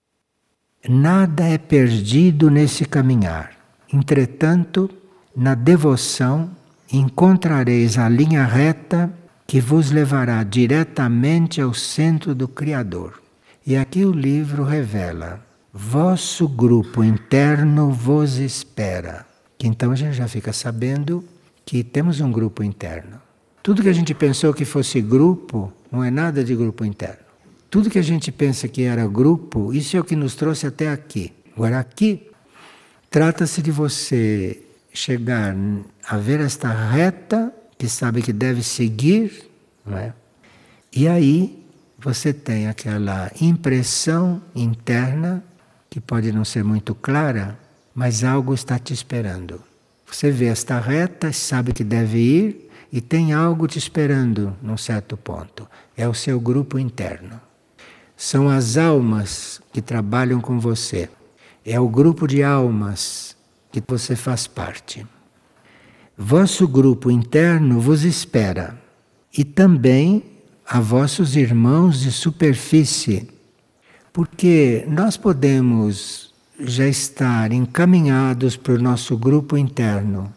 [0.88, 3.50] nada é perdido nesse caminhar.
[3.92, 4.88] Entretanto,
[5.36, 6.50] na devoção
[6.90, 9.12] encontrareis a linha reta
[9.46, 13.20] que vos levará diretamente ao centro do Criador.
[13.66, 19.26] E aqui o livro revela: vosso grupo interno vos espera.
[19.62, 21.22] Então a gente já fica sabendo
[21.66, 23.20] que temos um grupo interno.
[23.62, 27.21] Tudo que a gente pensou que fosse grupo não é nada de grupo interno.
[27.72, 30.90] Tudo que a gente pensa que era grupo, isso é o que nos trouxe até
[30.90, 31.32] aqui.
[31.56, 32.30] Agora, aqui,
[33.08, 35.56] trata-se de você chegar
[36.06, 39.50] a ver esta reta que sabe que deve seguir,
[39.86, 40.12] não é?
[40.94, 41.64] e aí
[41.98, 45.42] você tem aquela impressão interna,
[45.88, 47.58] que pode não ser muito clara,
[47.94, 49.62] mas algo está te esperando.
[50.04, 55.16] Você vê esta reta, sabe que deve ir, e tem algo te esperando num certo
[55.16, 55.66] ponto.
[55.96, 57.40] É o seu grupo interno.
[58.24, 61.10] São as almas que trabalham com você.
[61.66, 63.36] É o grupo de almas
[63.72, 65.04] que você faz parte.
[66.16, 68.80] Vosso grupo interno vos espera
[69.36, 70.22] e também
[70.64, 73.28] a vossos irmãos de superfície,
[74.12, 80.32] porque nós podemos já estar encaminhados para o nosso grupo interno,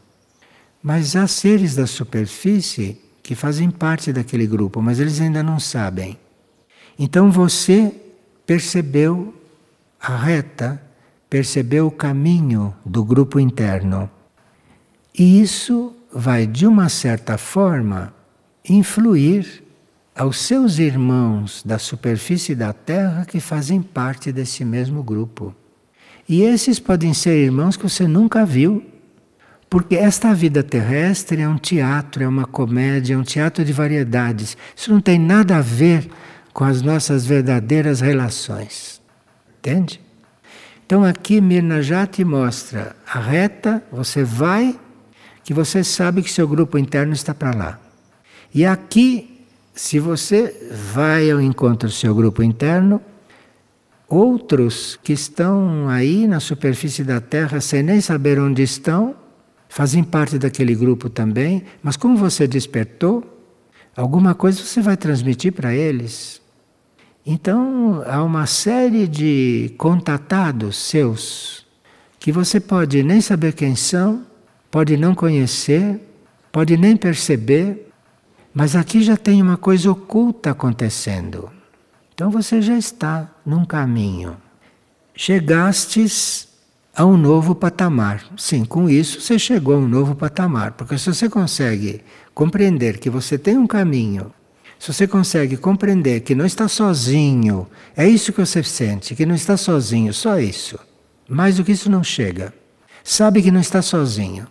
[0.82, 6.18] mas há seres da superfície que fazem parte daquele grupo, mas eles ainda não sabem.
[6.98, 7.94] Então você
[8.46, 9.34] percebeu
[10.00, 10.82] a reta,
[11.30, 14.10] perceber o caminho do grupo interno.
[15.18, 18.14] E isso vai, de uma certa forma,
[18.68, 19.64] influir
[20.16, 25.54] aos seus irmãos da superfície da Terra que fazem parte desse mesmo grupo.
[26.28, 28.84] E esses podem ser irmãos que você nunca viu,
[29.70, 34.58] porque esta vida terrestre é um teatro, é uma comédia, é um teatro de variedades.
[34.76, 36.10] Isso não tem nada a ver
[36.56, 39.02] com as nossas verdadeiras relações.
[39.60, 40.00] Entende?
[40.86, 44.80] Então aqui Mirna já te mostra a reta, você vai,
[45.44, 47.80] que você sabe que seu grupo interno está para lá.
[48.54, 53.02] E aqui, se você vai ao encontro do seu grupo interno,
[54.08, 59.14] outros que estão aí na superfície da Terra sem nem saber onde estão,
[59.68, 63.26] fazem parte daquele grupo também, mas como você despertou,
[63.94, 66.45] alguma coisa você vai transmitir para eles.
[67.26, 71.66] Então, há uma série de contatados seus
[72.20, 74.24] que você pode nem saber quem são,
[74.70, 76.00] pode não conhecer,
[76.52, 77.92] pode nem perceber,
[78.54, 81.52] mas aqui já tem uma coisa oculta acontecendo.
[82.14, 84.38] Então você já está num caminho.
[85.16, 86.48] Chegastes
[86.96, 88.24] a um novo patamar.
[88.38, 92.02] Sim, com isso você chegou a um novo patamar, porque se você consegue
[92.34, 94.32] compreender que você tem um caminho
[94.80, 99.36] se você consegue compreender que não está sozinho, é isso que você sente, que não
[99.36, 100.78] está sozinho, só isso.
[101.28, 102.54] Mais do que isso não chega.
[103.04, 104.48] Sabe que não está sozinho.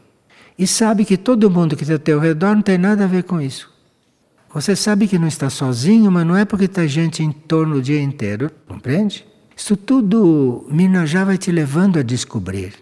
[0.58, 3.24] E sabe que todo mundo que está ao teu redor não tem nada a ver
[3.24, 3.72] com isso.
[4.52, 7.82] Você sabe que não está sozinho, mas não é porque está gente em torno o
[7.82, 9.26] dia inteiro, compreende?
[9.56, 12.74] Isso tudo Mirnajá vai te levando a descobrir.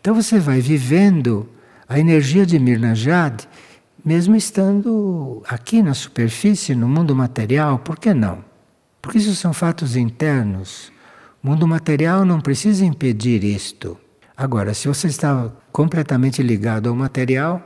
[0.00, 1.48] Então você vai vivendo
[1.88, 3.44] a energia de Mirnajad
[4.06, 8.44] mesmo estando aqui na superfície, no mundo material, por que não?
[9.02, 10.92] Porque isso são fatos internos.
[11.42, 13.98] O mundo material não precisa impedir isto.
[14.36, 17.60] Agora, se você está completamente ligado ao material,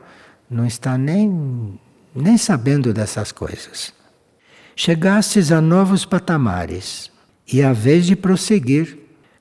[0.49, 1.79] não está nem,
[2.15, 3.93] nem sabendo dessas coisas.
[4.75, 7.11] Chegastes a novos patamares,
[7.53, 8.97] e a vez de prosseguir,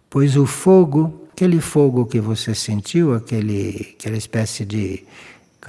[0.10, 5.06] pois o fogo, aquele fogo que você sentiu, aquele, aquela espécie de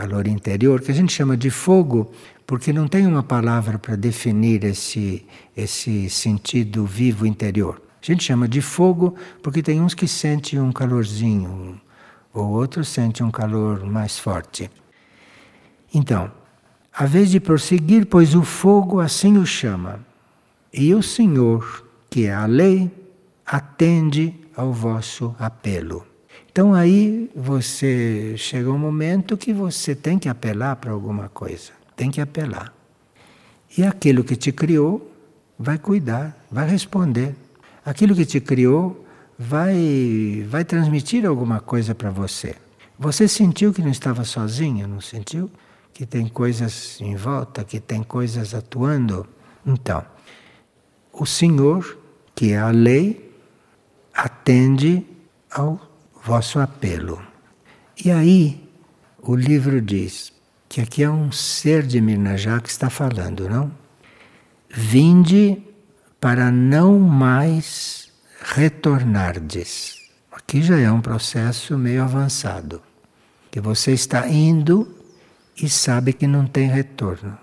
[0.00, 2.10] calor interior, que a gente chama de fogo,
[2.46, 7.82] porque não tem uma palavra para definir esse, esse sentido vivo interior.
[8.02, 11.78] A gente chama de fogo porque tem uns que sentem um calorzinho,
[12.32, 14.70] ou outros sentem um calor mais forte.
[15.92, 16.32] Então,
[16.90, 20.00] a vez de prosseguir, pois o fogo assim o chama,
[20.72, 22.90] e o Senhor, que é a lei,
[23.44, 26.09] atende ao vosso apelo.
[26.50, 32.10] Então aí você chega um momento que você tem que apelar para alguma coisa, tem
[32.10, 32.74] que apelar.
[33.78, 35.14] E aquilo que te criou
[35.56, 37.36] vai cuidar, vai responder.
[37.84, 39.06] Aquilo que te criou
[39.38, 42.56] vai vai transmitir alguma coisa para você.
[42.98, 45.48] Você sentiu que não estava sozinho, não sentiu?
[45.94, 49.24] Que tem coisas em volta, que tem coisas atuando?
[49.64, 50.04] Então,
[51.12, 51.96] o Senhor,
[52.34, 53.32] que é a lei,
[54.12, 55.06] atende
[55.50, 55.89] ao
[56.22, 57.20] vosso apelo.
[58.04, 58.68] E aí
[59.22, 60.32] o livro diz
[60.68, 63.70] que aqui é um ser de Mirnajá que está falando, não?
[64.68, 65.60] Vinde
[66.20, 69.96] para não mais retornardes.
[70.30, 72.80] Aqui já é um processo meio avançado,
[73.50, 74.96] que você está indo
[75.56, 77.36] e sabe que não tem retorno.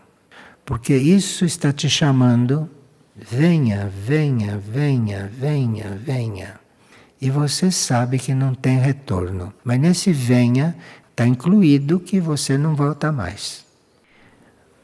[0.65, 2.69] Porque isso está te chamando,
[3.15, 6.57] venha, venha, venha, venha, venha
[7.20, 9.53] e você sabe que não tem retorno.
[9.63, 10.76] Mas nesse venha
[11.09, 13.65] está incluído que você não volta mais.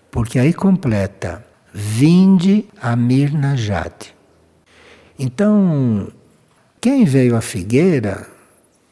[0.09, 4.13] Porque aí completa, vinde a Mirna Jade.
[5.17, 6.11] Então,
[6.81, 8.27] quem veio à figueira,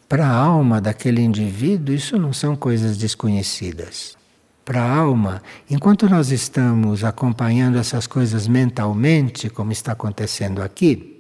[0.08, 4.18] para a alma daquele indivíduo, isso não são coisas desconhecidas.
[4.64, 11.11] Para a alma, enquanto nós estamos acompanhando essas coisas mentalmente, como está acontecendo aqui,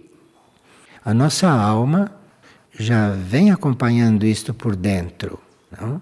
[1.04, 2.12] a nossa alma
[2.78, 5.40] já vem acompanhando isto por dentro.
[5.80, 6.02] Não?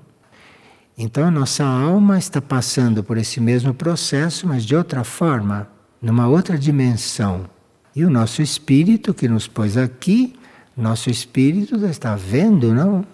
[0.98, 5.68] Então a nossa alma está passando por esse mesmo processo, mas de outra forma,
[6.02, 7.50] numa outra dimensão.
[7.96, 10.36] E o nosso espírito que nos pôs aqui,
[10.76, 13.06] nosso espírito já está vendo, não?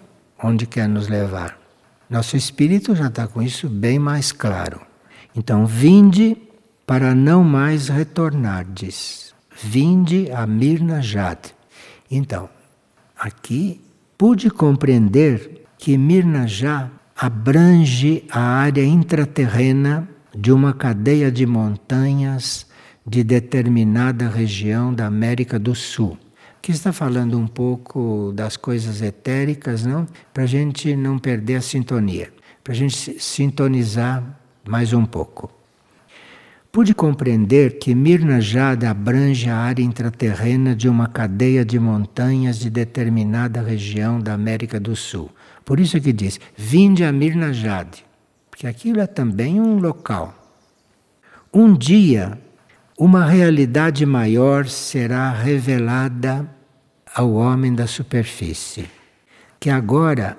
[0.42, 1.58] Onde quer nos levar.
[2.08, 4.80] Nosso espírito já está com isso bem mais claro.
[5.34, 6.36] Então, vinde
[6.86, 9.34] para não mais retornardes.
[9.62, 11.54] Vinde a Mirna Jade.
[12.10, 12.48] Então,
[13.18, 13.80] aqui
[14.16, 22.66] pude compreender que Mirna já abrange a área intraterrena de uma cadeia de montanhas
[23.06, 26.18] de determinada região da América do Sul,
[26.66, 30.04] Aqui está falando um pouco das coisas etéricas, não?
[30.34, 32.32] Para a gente não perder a sintonia,
[32.64, 34.36] para a gente sintonizar
[34.68, 35.48] mais um pouco.
[36.76, 42.68] Pude compreender que Mirna Jada abrange a área intraterrena de uma cadeia de montanhas de
[42.68, 45.30] determinada região da América do Sul.
[45.64, 48.04] Por isso que diz: vinde a Mirna Jade,
[48.50, 50.34] porque aquilo é também um local.
[51.50, 52.38] Um dia,
[52.98, 56.46] uma realidade maior será revelada
[57.14, 58.84] ao homem da superfície,
[59.58, 60.36] que agora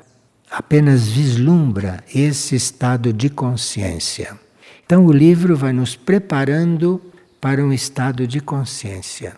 [0.51, 4.45] apenas vislumbra esse estado de consciência.
[4.87, 7.01] Então, o livro vai nos preparando
[7.41, 9.35] para um estado de consciência.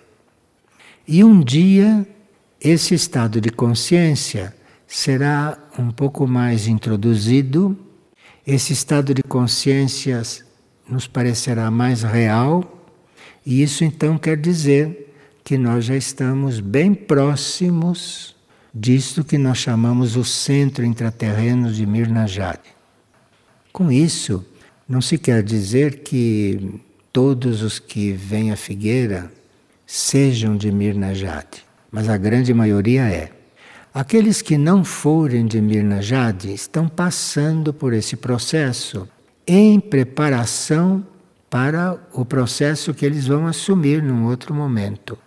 [1.08, 2.08] E um dia,
[2.62, 7.76] esse estado de consciência será um pouco mais introduzido,
[8.46, 10.22] esse estado de consciência
[10.88, 12.86] nos parecerá mais real,
[13.44, 18.36] e isso então quer dizer que nós já estamos bem próximos
[18.72, 22.70] disto que nós chamamos o centro intraterreno de Mirnajade.
[23.74, 24.46] Com isso,
[24.90, 26.82] não se quer dizer que
[27.14, 29.32] todos os que vêm à figueira
[29.86, 33.32] sejam de Mirna Jade, mas a grande maioria é.
[33.94, 39.08] Aqueles que não forem de Mirna Jade estão passando por esse processo
[39.46, 41.06] em preparação
[41.50, 45.18] para o processo que eles vão assumir num outro momento.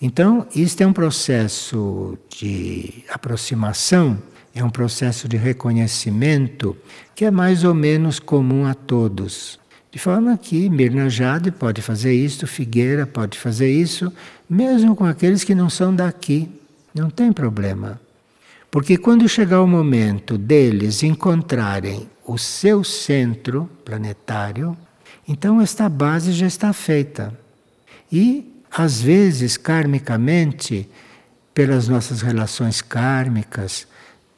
[0.00, 4.20] Então, isto é um processo de aproximação
[4.54, 6.76] é um processo de reconhecimento
[7.14, 9.58] que é mais ou menos comum a todos.
[9.90, 14.12] De forma que Mirna Jade pode fazer isso, Figueira pode fazer isso,
[14.48, 16.48] mesmo com aqueles que não são daqui.
[16.94, 18.00] Não tem problema.
[18.70, 24.76] Porque quando chegar o momento deles encontrarem o seu centro planetário,
[25.28, 27.38] então esta base já está feita.
[28.10, 30.88] E, às vezes, karmicamente,
[31.52, 33.86] pelas nossas relações kármicas,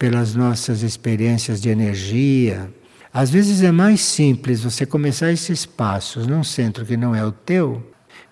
[0.04, 2.70] pelas nossas experiências de energia.
[3.10, 7.32] Às vezes é mais simples você começar esses passos num centro que não é o
[7.32, 7.82] teu,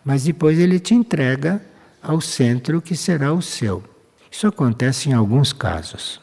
[0.05, 1.63] mas depois ele te entrega
[2.03, 3.83] ao centro que será o seu.
[4.31, 6.21] Isso acontece em alguns casos.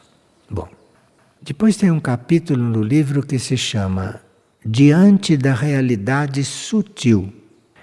[0.48, 0.68] Bom,
[1.42, 4.20] depois tem um capítulo no livro que se chama
[4.64, 7.34] Diante da Realidade Sutil.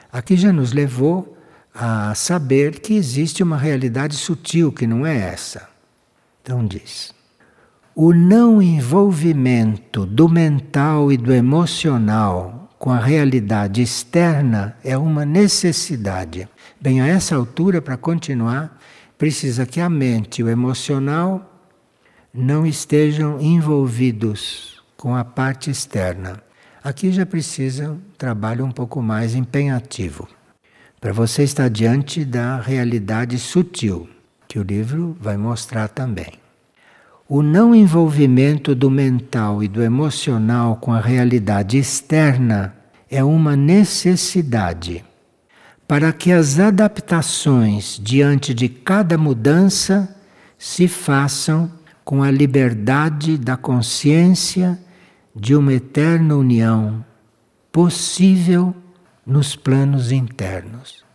[0.10, 1.38] Aqui já nos levou
[1.76, 5.68] a saber que existe uma realidade sutil que não é essa.
[6.42, 7.17] Então diz
[8.00, 16.48] o não envolvimento do mental e do emocional com a realidade externa é uma necessidade.
[16.80, 18.80] Bem, a essa altura, para continuar,
[19.18, 21.60] precisa que a mente e o emocional
[22.32, 26.40] não estejam envolvidos com a parte externa.
[26.84, 30.28] Aqui já precisa um trabalho um pouco mais empenhativo.
[31.02, 34.08] Para você estar diante da realidade sutil,
[34.48, 36.47] que o livro vai mostrar também.
[37.30, 42.74] O não envolvimento do mental e do emocional com a realidade externa
[43.10, 45.04] é uma necessidade
[45.86, 50.16] para que as adaptações diante de cada mudança
[50.58, 51.70] se façam
[52.06, 54.80] com a liberdade da consciência
[55.36, 57.04] de uma eterna união
[57.74, 58.74] possível
[59.26, 61.07] nos planos internos.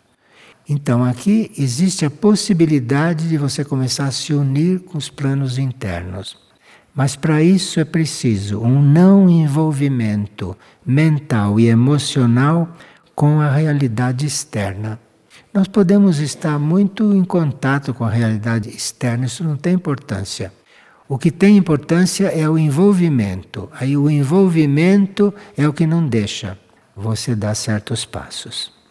[0.68, 6.36] Então aqui existe a possibilidade de você começar a se unir com os planos internos.
[6.94, 12.76] Mas para isso é preciso um não envolvimento mental e emocional
[13.14, 15.00] com a realidade externa.
[15.52, 20.52] Nós podemos estar muito em contato com a realidade externa, isso não tem importância.
[21.08, 23.68] O que tem importância é o envolvimento.
[23.72, 26.58] Aí o envolvimento é o que não deixa
[26.96, 28.81] você dar certos passos.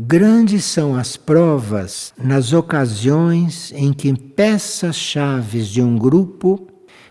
[0.00, 6.68] Grandes são as provas nas ocasiões em que peças-chaves de um grupo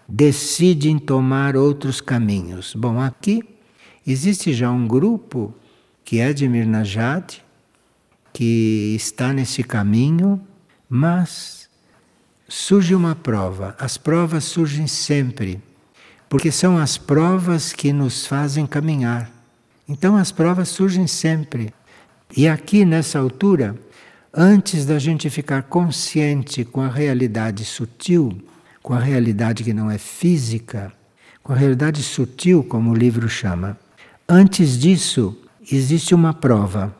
[0.08, 2.74] decidem tomar outros caminhos.
[2.74, 3.44] Bom, aqui
[4.06, 5.54] existe já um grupo
[6.06, 7.44] que é de Mirnajad,
[8.32, 10.40] que está nesse caminho,
[10.90, 11.70] mas
[12.48, 13.76] surge uma prova.
[13.78, 15.62] As provas surgem sempre,
[16.30, 19.30] porque são as provas que nos fazem caminhar.
[19.90, 21.74] Então as provas surgem sempre.
[22.36, 23.76] E aqui nessa altura,
[24.34, 28.38] antes da gente ficar consciente com a realidade sutil,
[28.84, 30.92] com a realidade que não é física,
[31.42, 33.78] com a realidade sutil, como o livro chama,
[34.28, 35.38] antes disso
[35.72, 36.96] existe uma prova.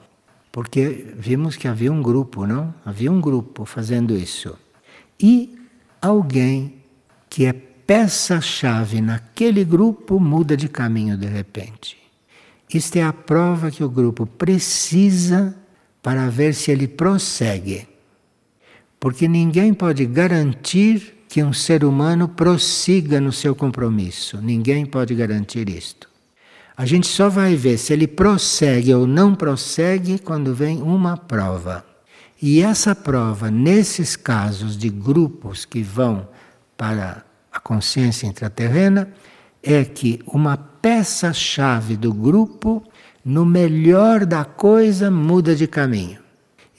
[0.52, 2.74] Porque vimos que havia um grupo, não?
[2.84, 4.58] Havia um grupo fazendo isso.
[5.20, 5.56] E
[6.02, 6.76] alguém
[7.30, 12.07] que é peça-chave naquele grupo muda de caminho de repente.
[12.74, 15.56] Isto é a prova que o grupo precisa
[16.02, 17.88] para ver se ele prossegue.
[19.00, 24.42] Porque ninguém pode garantir que um ser humano prossiga no seu compromisso.
[24.42, 26.10] Ninguém pode garantir isto.
[26.76, 31.86] A gente só vai ver se ele prossegue ou não prossegue quando vem uma prova.
[32.40, 36.28] E essa prova, nesses casos de grupos que vão
[36.78, 39.12] para a consciência intraterrena,
[39.64, 40.56] é que uma
[40.88, 42.82] peça-chave do grupo,
[43.26, 46.18] no melhor da coisa, muda de caminho.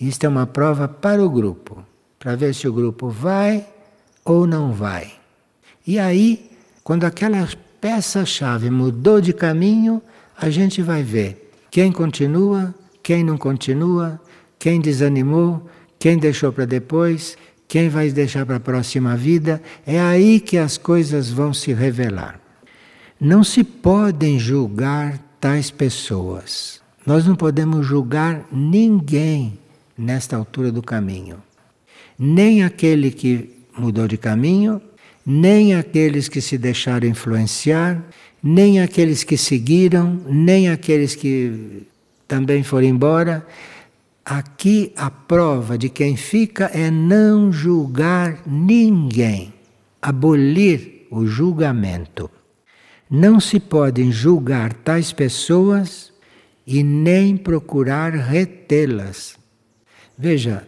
[0.00, 1.84] Isto é uma prova para o grupo,
[2.18, 3.66] para ver se o grupo vai
[4.24, 5.12] ou não vai.
[5.86, 6.50] E aí,
[6.82, 7.46] quando aquela
[7.82, 10.00] peça-chave mudou de caminho,
[10.38, 14.18] a gente vai ver quem continua, quem não continua,
[14.58, 17.36] quem desanimou, quem deixou para depois,
[17.68, 19.60] quem vai deixar para a próxima vida.
[19.86, 22.47] É aí que as coisas vão se revelar.
[23.20, 26.80] Não se podem julgar tais pessoas.
[27.04, 29.58] Nós não podemos julgar ninguém
[29.96, 31.42] nesta altura do caminho.
[32.16, 34.80] Nem aquele que mudou de caminho,
[35.26, 38.00] nem aqueles que se deixaram influenciar,
[38.40, 41.82] nem aqueles que seguiram, nem aqueles que
[42.28, 43.44] também foram embora.
[44.24, 49.52] Aqui a prova de quem fica é não julgar ninguém,
[50.00, 52.30] abolir o julgamento.
[53.10, 56.12] Não se podem julgar tais pessoas
[56.66, 59.36] e nem procurar retê-las.
[60.16, 60.66] Veja,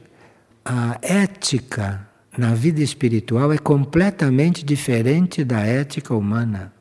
[0.64, 6.72] a ética na vida espiritual é completamente diferente da ética humana.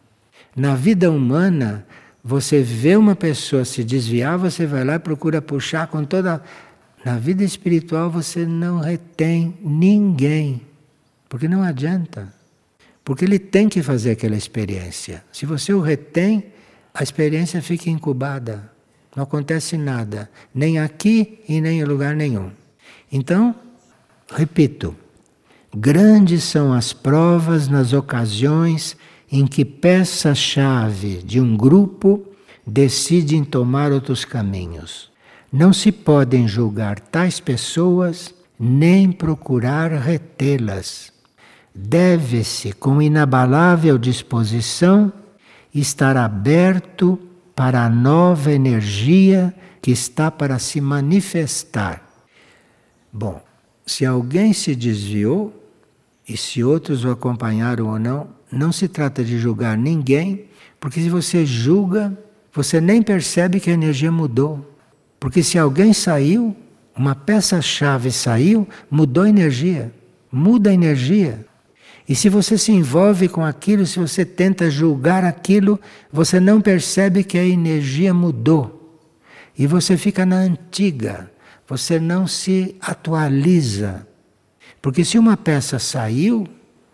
[0.56, 1.86] Na vida humana,
[2.24, 6.42] você vê uma pessoa se desviar, você vai lá e procura puxar com toda
[7.04, 10.62] na vida espiritual você não retém ninguém,
[11.30, 12.39] porque não adianta.
[13.10, 15.24] Porque ele tem que fazer aquela experiência.
[15.32, 16.44] Se você o retém,
[16.94, 18.72] a experiência fica incubada.
[19.16, 22.52] Não acontece nada, nem aqui e nem em lugar nenhum.
[23.12, 23.56] Então,
[24.32, 24.96] repito,
[25.76, 28.96] grandes são as provas nas ocasiões
[29.32, 32.24] em que peça-chave de um grupo
[32.64, 35.10] decidem tomar outros caminhos.
[35.52, 41.18] Não se podem julgar tais pessoas nem procurar retê-las.
[41.82, 45.14] Deve-se, com inabalável disposição,
[45.74, 47.18] estar aberto
[47.56, 52.04] para a nova energia que está para se manifestar.
[53.12, 53.42] Bom,
[53.86, 55.54] se alguém se desviou,
[56.28, 60.46] e se outros o acompanharam ou não, não se trata de julgar ninguém,
[60.80, 62.16] porque se você julga,
[62.54, 64.78] você nem percebe que a energia mudou.
[65.20, 66.56] Porque se alguém saiu,
[66.96, 69.92] uma peça-chave saiu, mudou a energia.
[70.32, 71.49] Muda a energia.
[72.10, 75.80] E se você se envolve com aquilo, se você tenta julgar aquilo,
[76.12, 79.00] você não percebe que a energia mudou.
[79.56, 81.32] E você fica na antiga.
[81.68, 84.08] Você não se atualiza.
[84.82, 86.48] Porque se uma peça saiu,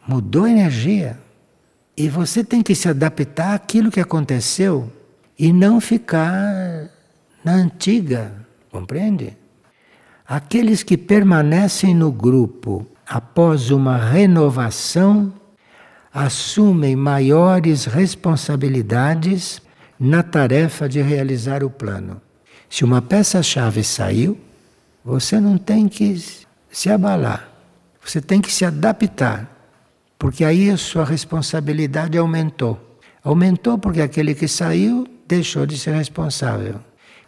[0.05, 1.17] mudou a energia.
[1.95, 4.91] E você tem que se adaptar àquilo que aconteceu
[5.39, 6.89] e não ficar
[7.41, 8.33] na antiga,
[8.69, 9.37] compreende?
[10.27, 15.33] Aqueles que permanecem no grupo após uma renovação
[16.13, 19.61] assumem maiores responsabilidades
[19.99, 22.21] na tarefa de realizar o plano.
[22.69, 24.37] Se uma peça-chave saiu,
[25.03, 26.21] você não tem que
[26.71, 27.49] se abalar,
[28.03, 29.49] você tem que se adaptar,
[30.17, 32.99] porque aí a sua responsabilidade aumentou.
[33.23, 36.79] Aumentou porque aquele que saiu deixou de ser responsável.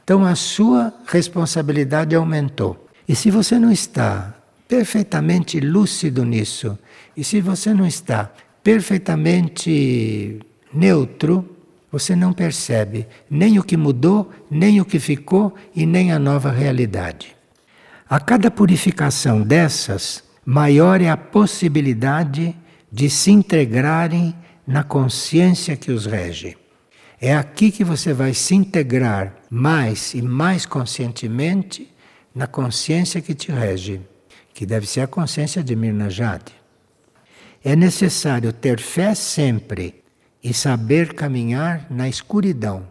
[0.03, 2.87] Então a sua responsabilidade aumentou.
[3.07, 4.36] E se você não está
[4.67, 6.77] perfeitamente lúcido nisso,
[7.15, 8.31] e se você não está
[8.63, 10.39] perfeitamente
[10.73, 11.57] neutro,
[11.91, 16.51] você não percebe nem o que mudou, nem o que ficou e nem a nova
[16.51, 17.35] realidade.
[18.09, 22.55] A cada purificação dessas, maior é a possibilidade
[22.91, 26.57] de se integrarem na consciência que os rege.
[27.19, 31.91] É aqui que você vai se integrar mais e mais conscientemente
[32.35, 34.01] na consciência que te rege,
[34.57, 36.51] que deve ser a consciência de Mirna Jade.
[37.63, 40.03] É necessário ter fé sempre
[40.43, 42.87] e saber caminhar na escuridão.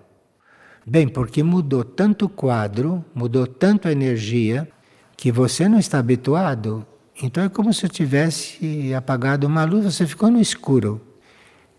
[0.86, 4.68] Bem, porque mudou tanto o quadro, mudou tanto a energia,
[5.16, 6.86] que você não está habituado.
[7.20, 11.00] Então é como se eu tivesse apagado uma luz, você ficou no escuro.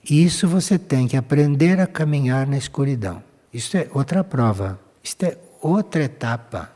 [0.04, 3.24] Isso você tem que aprender a caminhar na escuridão.
[3.54, 6.76] Isso é outra prova, isto é outra etapa.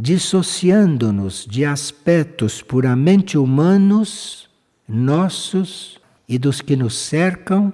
[0.00, 4.48] Dissociando-nos de aspectos puramente humanos,
[4.86, 7.72] nossos e dos que nos cercam,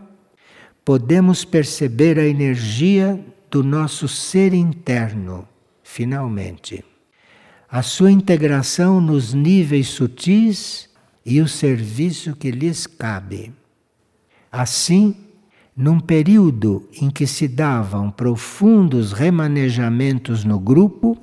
[0.83, 5.47] podemos perceber a energia do nosso ser interno,
[5.83, 6.83] finalmente.
[7.69, 10.89] a sua integração nos níveis sutis
[11.27, 13.53] e o serviço que lhes cabe.
[14.51, 15.17] Assim,
[15.77, 21.19] num período em que se davam profundos remanejamentos no grupo,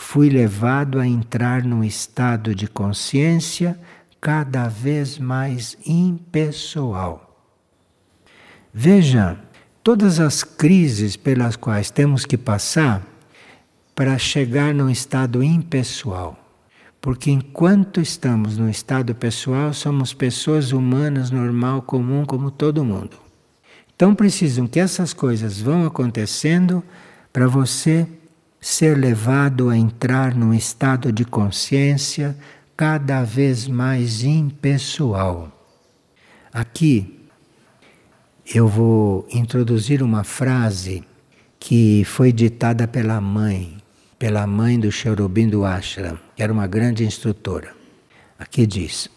[0.00, 3.76] fui levado a entrar num estado de consciência
[4.20, 7.44] cada vez mais impessoal.
[8.72, 9.36] Veja,
[9.82, 13.02] todas as crises pelas quais temos que passar
[13.92, 16.38] para chegar num estado impessoal.
[17.00, 23.16] Porque enquanto estamos no estado pessoal, somos pessoas humanas, normal, comum, como todo mundo.
[23.96, 26.84] Então precisam que essas coisas vão acontecendo
[27.32, 28.06] para você
[28.60, 32.36] ser levado a entrar num estado de consciência
[32.76, 35.52] cada vez mais impessoal.
[36.52, 37.18] Aqui
[38.54, 41.04] eu vou introduzir uma frase
[41.58, 43.76] que foi ditada pela mãe,
[44.18, 47.74] pela mãe do Cherubim do Ashram, que era uma grande instrutora.
[48.38, 49.08] Aqui diz: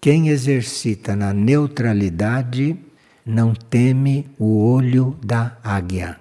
[0.00, 2.76] Quem exercita na neutralidade
[3.24, 6.18] não teme o olho da águia.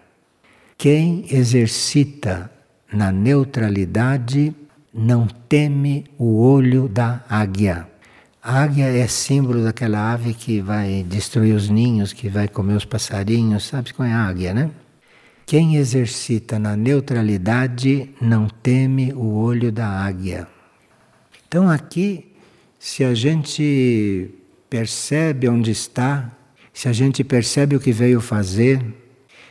[0.78, 2.52] Quem exercita
[2.94, 4.56] na neutralidade
[4.94, 7.88] não teme o olho da águia.
[8.42, 12.86] A águia é símbolo daquela ave que vai destruir os ninhos, que vai comer os
[12.86, 13.66] passarinhos.
[13.66, 14.70] Sabe qual é a águia, né?
[15.46, 20.48] Quem exercita na neutralidade não teme o olho da águia.
[21.48, 22.34] Então, aqui,
[22.80, 24.30] se a gente
[24.70, 26.32] percebe onde está,
[26.74, 28.82] se a gente percebe o que veio fazer,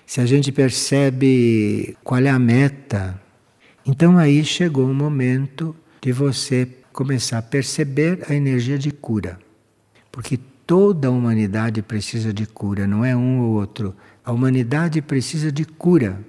[0.05, 3.22] se a gente percebe qual é a meta,
[3.85, 9.39] então aí chegou o momento de você começar a perceber a energia de cura.
[10.11, 13.95] Porque toda a humanidade precisa de cura, não é um ou outro.
[14.25, 16.21] A humanidade precisa de cura.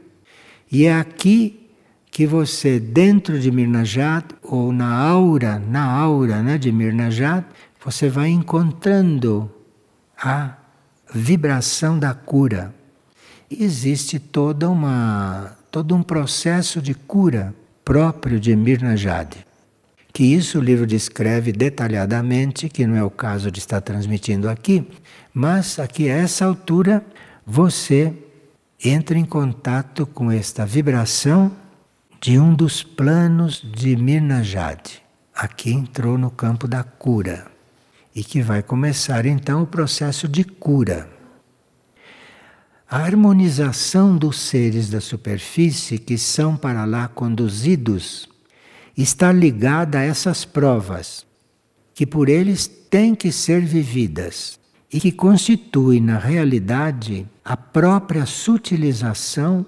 [0.71, 1.69] E é aqui
[2.09, 7.45] que você, dentro de Mirnajat, ou na aura, na aura né, de Mirnajat,
[7.83, 9.51] você vai encontrando
[10.17, 10.55] a
[11.13, 12.73] vibração da cura.
[13.49, 17.51] existe toda uma todo um processo de cura
[17.83, 19.43] próprio de Mirna Jade.
[20.13, 24.87] Que isso o livro descreve detalhadamente, que não é o caso de estar transmitindo aqui,
[25.33, 27.03] mas aqui a essa altura
[27.43, 28.13] você
[28.85, 31.51] entra em contato com esta vibração
[32.21, 35.01] de um dos planos de Mirna Jade.
[35.33, 37.47] Aqui entrou no campo da cura
[38.13, 41.09] e que vai começar então o processo de cura.
[42.93, 48.29] A harmonização dos seres da superfície que são para lá conduzidos
[48.95, 51.25] está ligada a essas provas,
[51.95, 54.59] que por eles têm que ser vividas
[54.93, 59.65] e que constituem, na realidade, a própria sutilização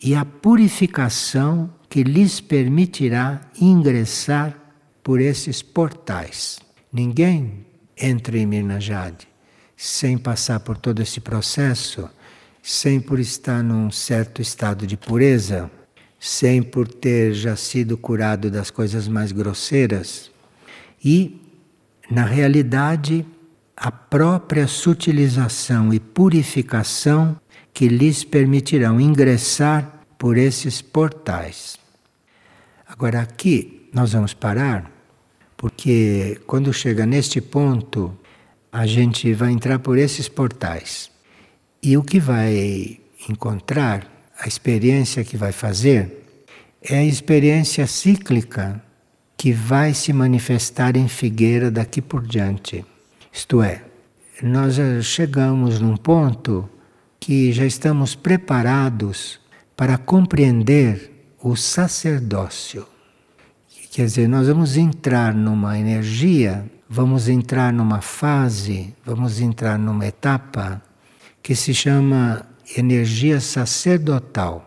[0.00, 4.56] e a purificação que lhes permitirá ingressar
[5.02, 6.60] por esses portais.
[6.92, 7.66] Ninguém
[8.00, 9.26] entra em Mirnajade
[9.76, 12.08] sem passar por todo esse processo
[12.62, 15.70] sem por estar num certo estado de pureza,
[16.18, 20.30] sem por ter já sido curado das coisas mais grosseiras,
[21.02, 21.40] e,
[22.10, 23.24] na realidade,
[23.76, 27.40] a própria sutilização e purificação
[27.72, 31.78] que lhes permitirão ingressar por esses portais.
[32.86, 34.90] Agora, aqui nós vamos parar,
[35.56, 38.14] porque quando chega neste ponto,
[38.70, 41.09] a gente vai entrar por esses portais.
[41.82, 44.06] E o que vai encontrar,
[44.38, 46.26] a experiência que vai fazer,
[46.82, 48.82] é a experiência cíclica
[49.34, 52.84] que vai se manifestar em Figueira daqui por diante.
[53.32, 53.82] Isto é,
[54.42, 56.68] nós chegamos num ponto
[57.18, 59.40] que já estamos preparados
[59.74, 62.86] para compreender o sacerdócio.
[63.90, 70.82] Quer dizer, nós vamos entrar numa energia, vamos entrar numa fase, vamos entrar numa etapa
[71.42, 74.66] que se chama energia sacerdotal.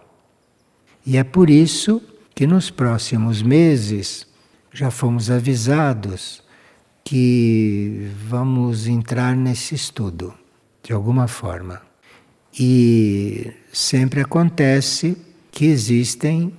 [1.06, 2.02] E é por isso
[2.36, 4.28] que nos próximos meses
[4.74, 6.42] já fomos avisados
[7.04, 10.34] que vamos entrar nesse estudo,
[10.82, 11.82] de alguma forma.
[12.58, 15.18] E sempre acontece
[15.52, 16.54] que existem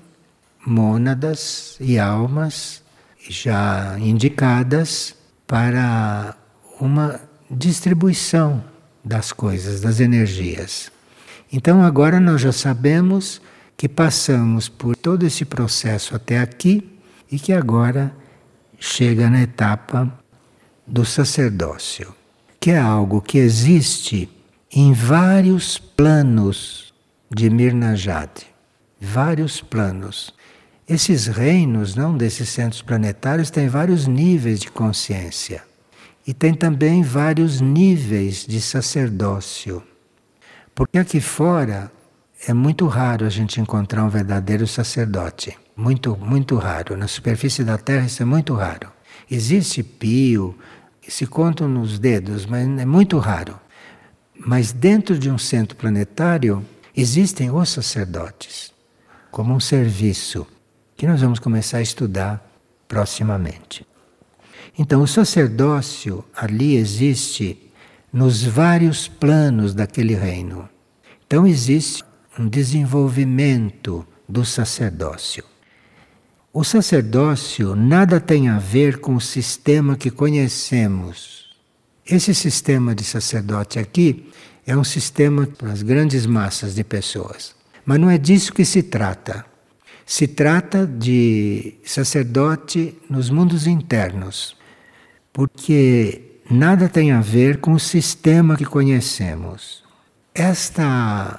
[0.65, 2.83] mônadas e almas
[3.29, 6.37] já indicadas para
[6.81, 8.63] uma distribuição
[9.05, 10.91] das coisas, das energias.
[11.53, 13.41] Então agora nós já sabemos
[13.77, 16.99] que passamos por todo esse processo até aqui
[17.31, 18.15] e que agora
[18.79, 20.13] chega na etapa
[20.87, 22.15] do sacerdócio,
[22.61, 24.29] que é algo que existe
[24.73, 26.93] em vários planos
[27.31, 28.31] de Mirnajad,
[29.01, 30.35] vários planos.
[30.89, 35.63] Esses reinos, não desses centros planetários, têm vários níveis de consciência.
[36.27, 39.83] E tem também vários níveis de sacerdócio.
[40.75, 41.93] Porque aqui fora
[42.47, 45.57] é muito raro a gente encontrar um verdadeiro sacerdote.
[45.77, 46.97] Muito, muito raro.
[46.97, 48.91] Na superfície da Terra isso é muito raro.
[49.31, 50.57] Existe pio,
[51.07, 53.59] se contam nos dedos, mas é muito raro.
[54.35, 56.65] Mas dentro de um centro planetário
[56.97, 58.73] existem os sacerdotes,
[59.31, 60.47] como um serviço
[60.97, 62.45] que nós vamos começar a estudar
[62.87, 63.87] proximamente.
[64.77, 67.71] Então, o sacerdócio ali existe
[68.13, 70.69] nos vários planos daquele reino.
[71.27, 72.05] Então, existe
[72.39, 75.45] um desenvolvimento do sacerdócio.
[76.53, 81.49] O sacerdócio nada tem a ver com o sistema que conhecemos.
[82.07, 84.31] Esse sistema de sacerdote aqui
[84.67, 87.55] é um sistema para as grandes massas de pessoas.
[87.85, 89.45] Mas não é disso que se trata.
[90.07, 94.57] Se trata de sacerdote nos mundos internos,
[95.35, 99.85] porque nada tem a ver com o sistema que conhecemos.
[100.35, 101.39] Esta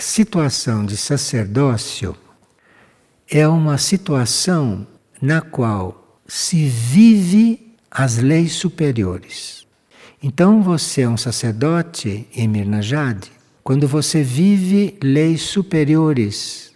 [0.00, 2.16] situação de sacerdócio
[3.30, 4.84] é uma situação
[5.22, 9.64] na qual se vive as leis superiores.
[10.20, 13.30] Então você é um sacerdote em Mirnajade
[13.62, 16.68] quando você vive leis superiores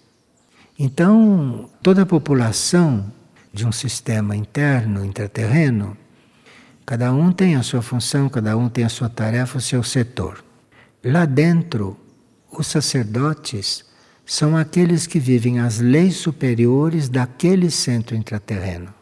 [0.84, 3.12] então, toda a população
[3.52, 5.96] de um sistema interno, intraterreno,
[6.84, 10.44] cada um tem a sua função, cada um tem a sua tarefa, o seu setor.
[11.04, 11.96] Lá dentro,
[12.50, 13.84] os sacerdotes
[14.24, 18.92] são aqueles que vivem as leis superiores daquele centro intraterreno,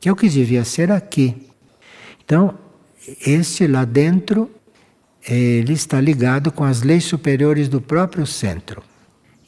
[0.00, 1.48] que é o que devia ser aqui.
[2.24, 2.58] Então,
[3.26, 4.50] este lá dentro,
[5.26, 8.82] ele está ligado com as leis superiores do próprio centro.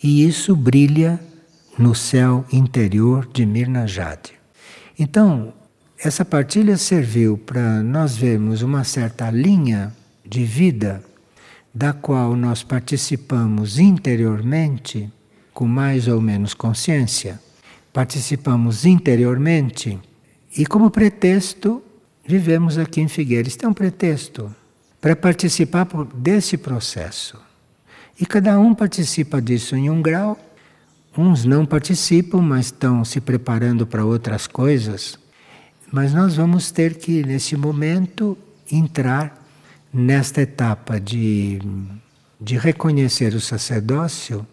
[0.02, 1.20] E isso brilha
[1.78, 4.32] no céu interior de Mirna Jade.
[4.98, 5.52] Então,
[6.02, 9.94] essa partilha serviu para nós vermos uma certa linha
[10.24, 11.02] de vida
[11.74, 15.12] da qual nós participamos interiormente,
[15.52, 17.40] com mais ou menos consciência,
[17.92, 19.98] participamos interiormente
[20.56, 21.82] e, como pretexto,
[22.26, 23.54] vivemos aqui em Figueiras.
[23.54, 24.54] Isso é um pretexto
[25.00, 27.38] para participar desse processo.
[28.18, 30.38] E cada um participa disso em um grau
[31.16, 35.18] Uns não participam, mas estão se preparando para outras coisas.
[35.92, 38.38] Mas nós vamos ter que, nesse momento,
[38.70, 39.44] entrar
[39.92, 41.58] nesta etapa de,
[42.40, 44.46] de reconhecer o sacerdócio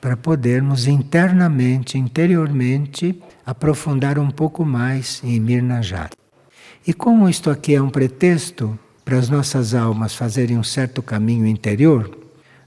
[0.00, 6.12] para podermos internamente, interiormente, aprofundar um pouco mais em Mirnajat.
[6.86, 11.46] E como isto aqui é um pretexto para as nossas almas fazerem um certo caminho
[11.46, 12.18] interior,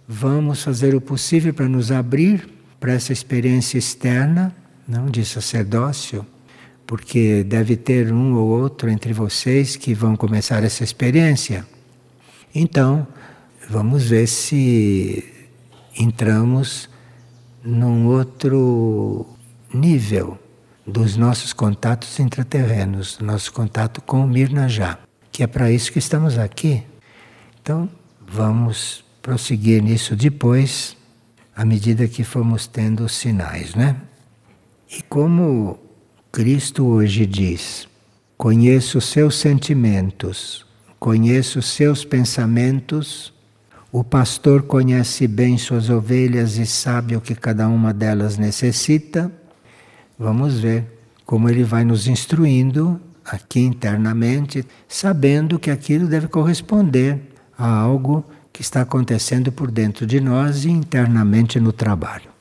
[0.08, 4.54] vamos fazer o possível para nos abrir para essa experiência externa,
[4.88, 6.26] não de sacerdócio,
[6.86, 11.66] porque deve ter um ou outro entre vocês que vão começar essa experiência.
[12.54, 13.08] Então,
[13.70, 15.24] vamos ver se
[15.98, 16.90] entramos
[17.64, 19.26] num outro
[19.74, 20.38] nível
[20.86, 25.00] dos nossos contatos intraterrenos, nosso contato com o Mirnajá,
[25.32, 26.84] que é para isso que estamos aqui.
[27.62, 27.90] Então,
[28.28, 30.98] vamos prosseguir nisso depois
[31.56, 33.96] à medida que fomos tendo sinais, né?
[34.90, 35.80] E como
[36.36, 37.88] Cristo hoje diz:
[38.36, 40.66] conheço seus sentimentos,
[41.00, 43.32] conheço seus pensamentos.
[43.92, 49.32] O pastor conhece bem suas ovelhas e sabe o que cada uma delas necessita.
[50.18, 57.72] Vamos ver como ele vai nos instruindo aqui internamente, sabendo que aquilo deve corresponder a
[57.72, 62.32] algo que está acontecendo por dentro de nós e internamente no trabalho.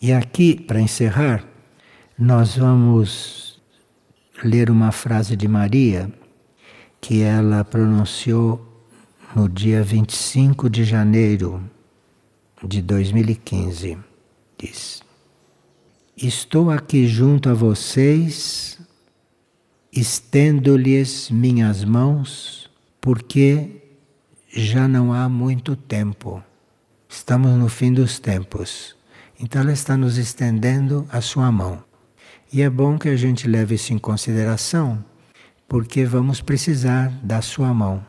[0.00, 1.51] E aqui, para encerrar,
[2.22, 3.60] nós vamos
[4.44, 6.08] ler uma frase de Maria
[7.00, 8.64] que ela pronunciou
[9.34, 11.68] no dia 25 de janeiro
[12.62, 13.98] de 2015.
[14.56, 15.02] Diz:
[16.16, 18.78] Estou aqui junto a vocês,
[19.92, 22.70] estendo-lhes minhas mãos,
[23.00, 23.82] porque
[24.48, 26.40] já não há muito tempo.
[27.08, 28.94] Estamos no fim dos tempos.
[29.40, 31.82] Então ela está nos estendendo a sua mão.
[32.52, 35.02] E é bom que a gente leve isso em consideração,
[35.66, 38.04] porque vamos precisar da sua mão.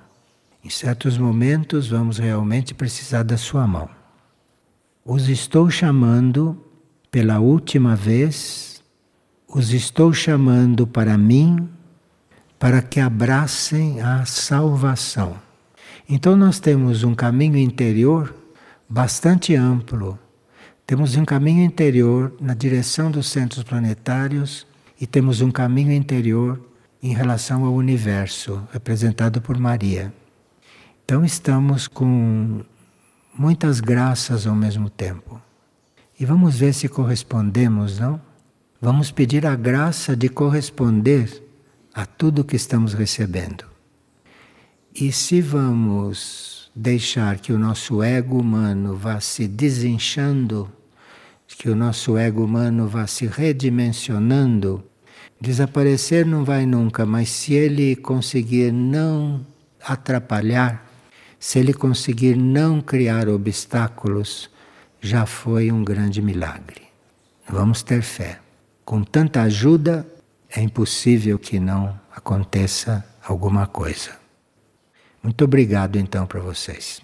[0.62, 3.90] Em certos momentos vamos realmente precisar da sua mão.
[5.06, 6.62] Os estou chamando
[7.10, 8.84] pela última vez,
[9.48, 11.70] os estou chamando para mim,
[12.60, 15.38] para que abracem a salvação.
[16.10, 18.36] Então nós temos um caminho interior
[18.90, 20.20] bastante amplo,
[20.86, 24.68] Temos um caminho interior na direção dos centros planetários
[25.00, 26.62] e temos um caminho interior
[27.02, 30.14] em relação ao universo, representado por Maria.
[31.06, 32.62] Então estamos com
[33.38, 35.42] muitas graças ao mesmo tempo.
[36.20, 38.22] E vamos ver se correspondemos, não?
[38.82, 41.44] Vamos pedir a graça de corresponder
[41.94, 43.66] a tudo que estamos recebendo.
[44.94, 50.72] E se vamos deixar que o nosso ego humano vá se desinchando,
[51.48, 54.84] que o nosso ego humano vá se redimensionando,
[55.40, 59.46] desaparecer não vai nunca, mas se ele conseguir não
[59.86, 60.90] atrapalhar,
[61.40, 64.50] se ele conseguir não criar obstáculos,
[65.02, 66.82] já foi um grande milagre.
[67.48, 68.40] Vamos ter fé.
[68.86, 70.08] Com tanta ajuda,
[70.50, 74.23] é impossível que não aconteça alguma coisa.
[75.24, 77.02] Muito obrigado então para vocês.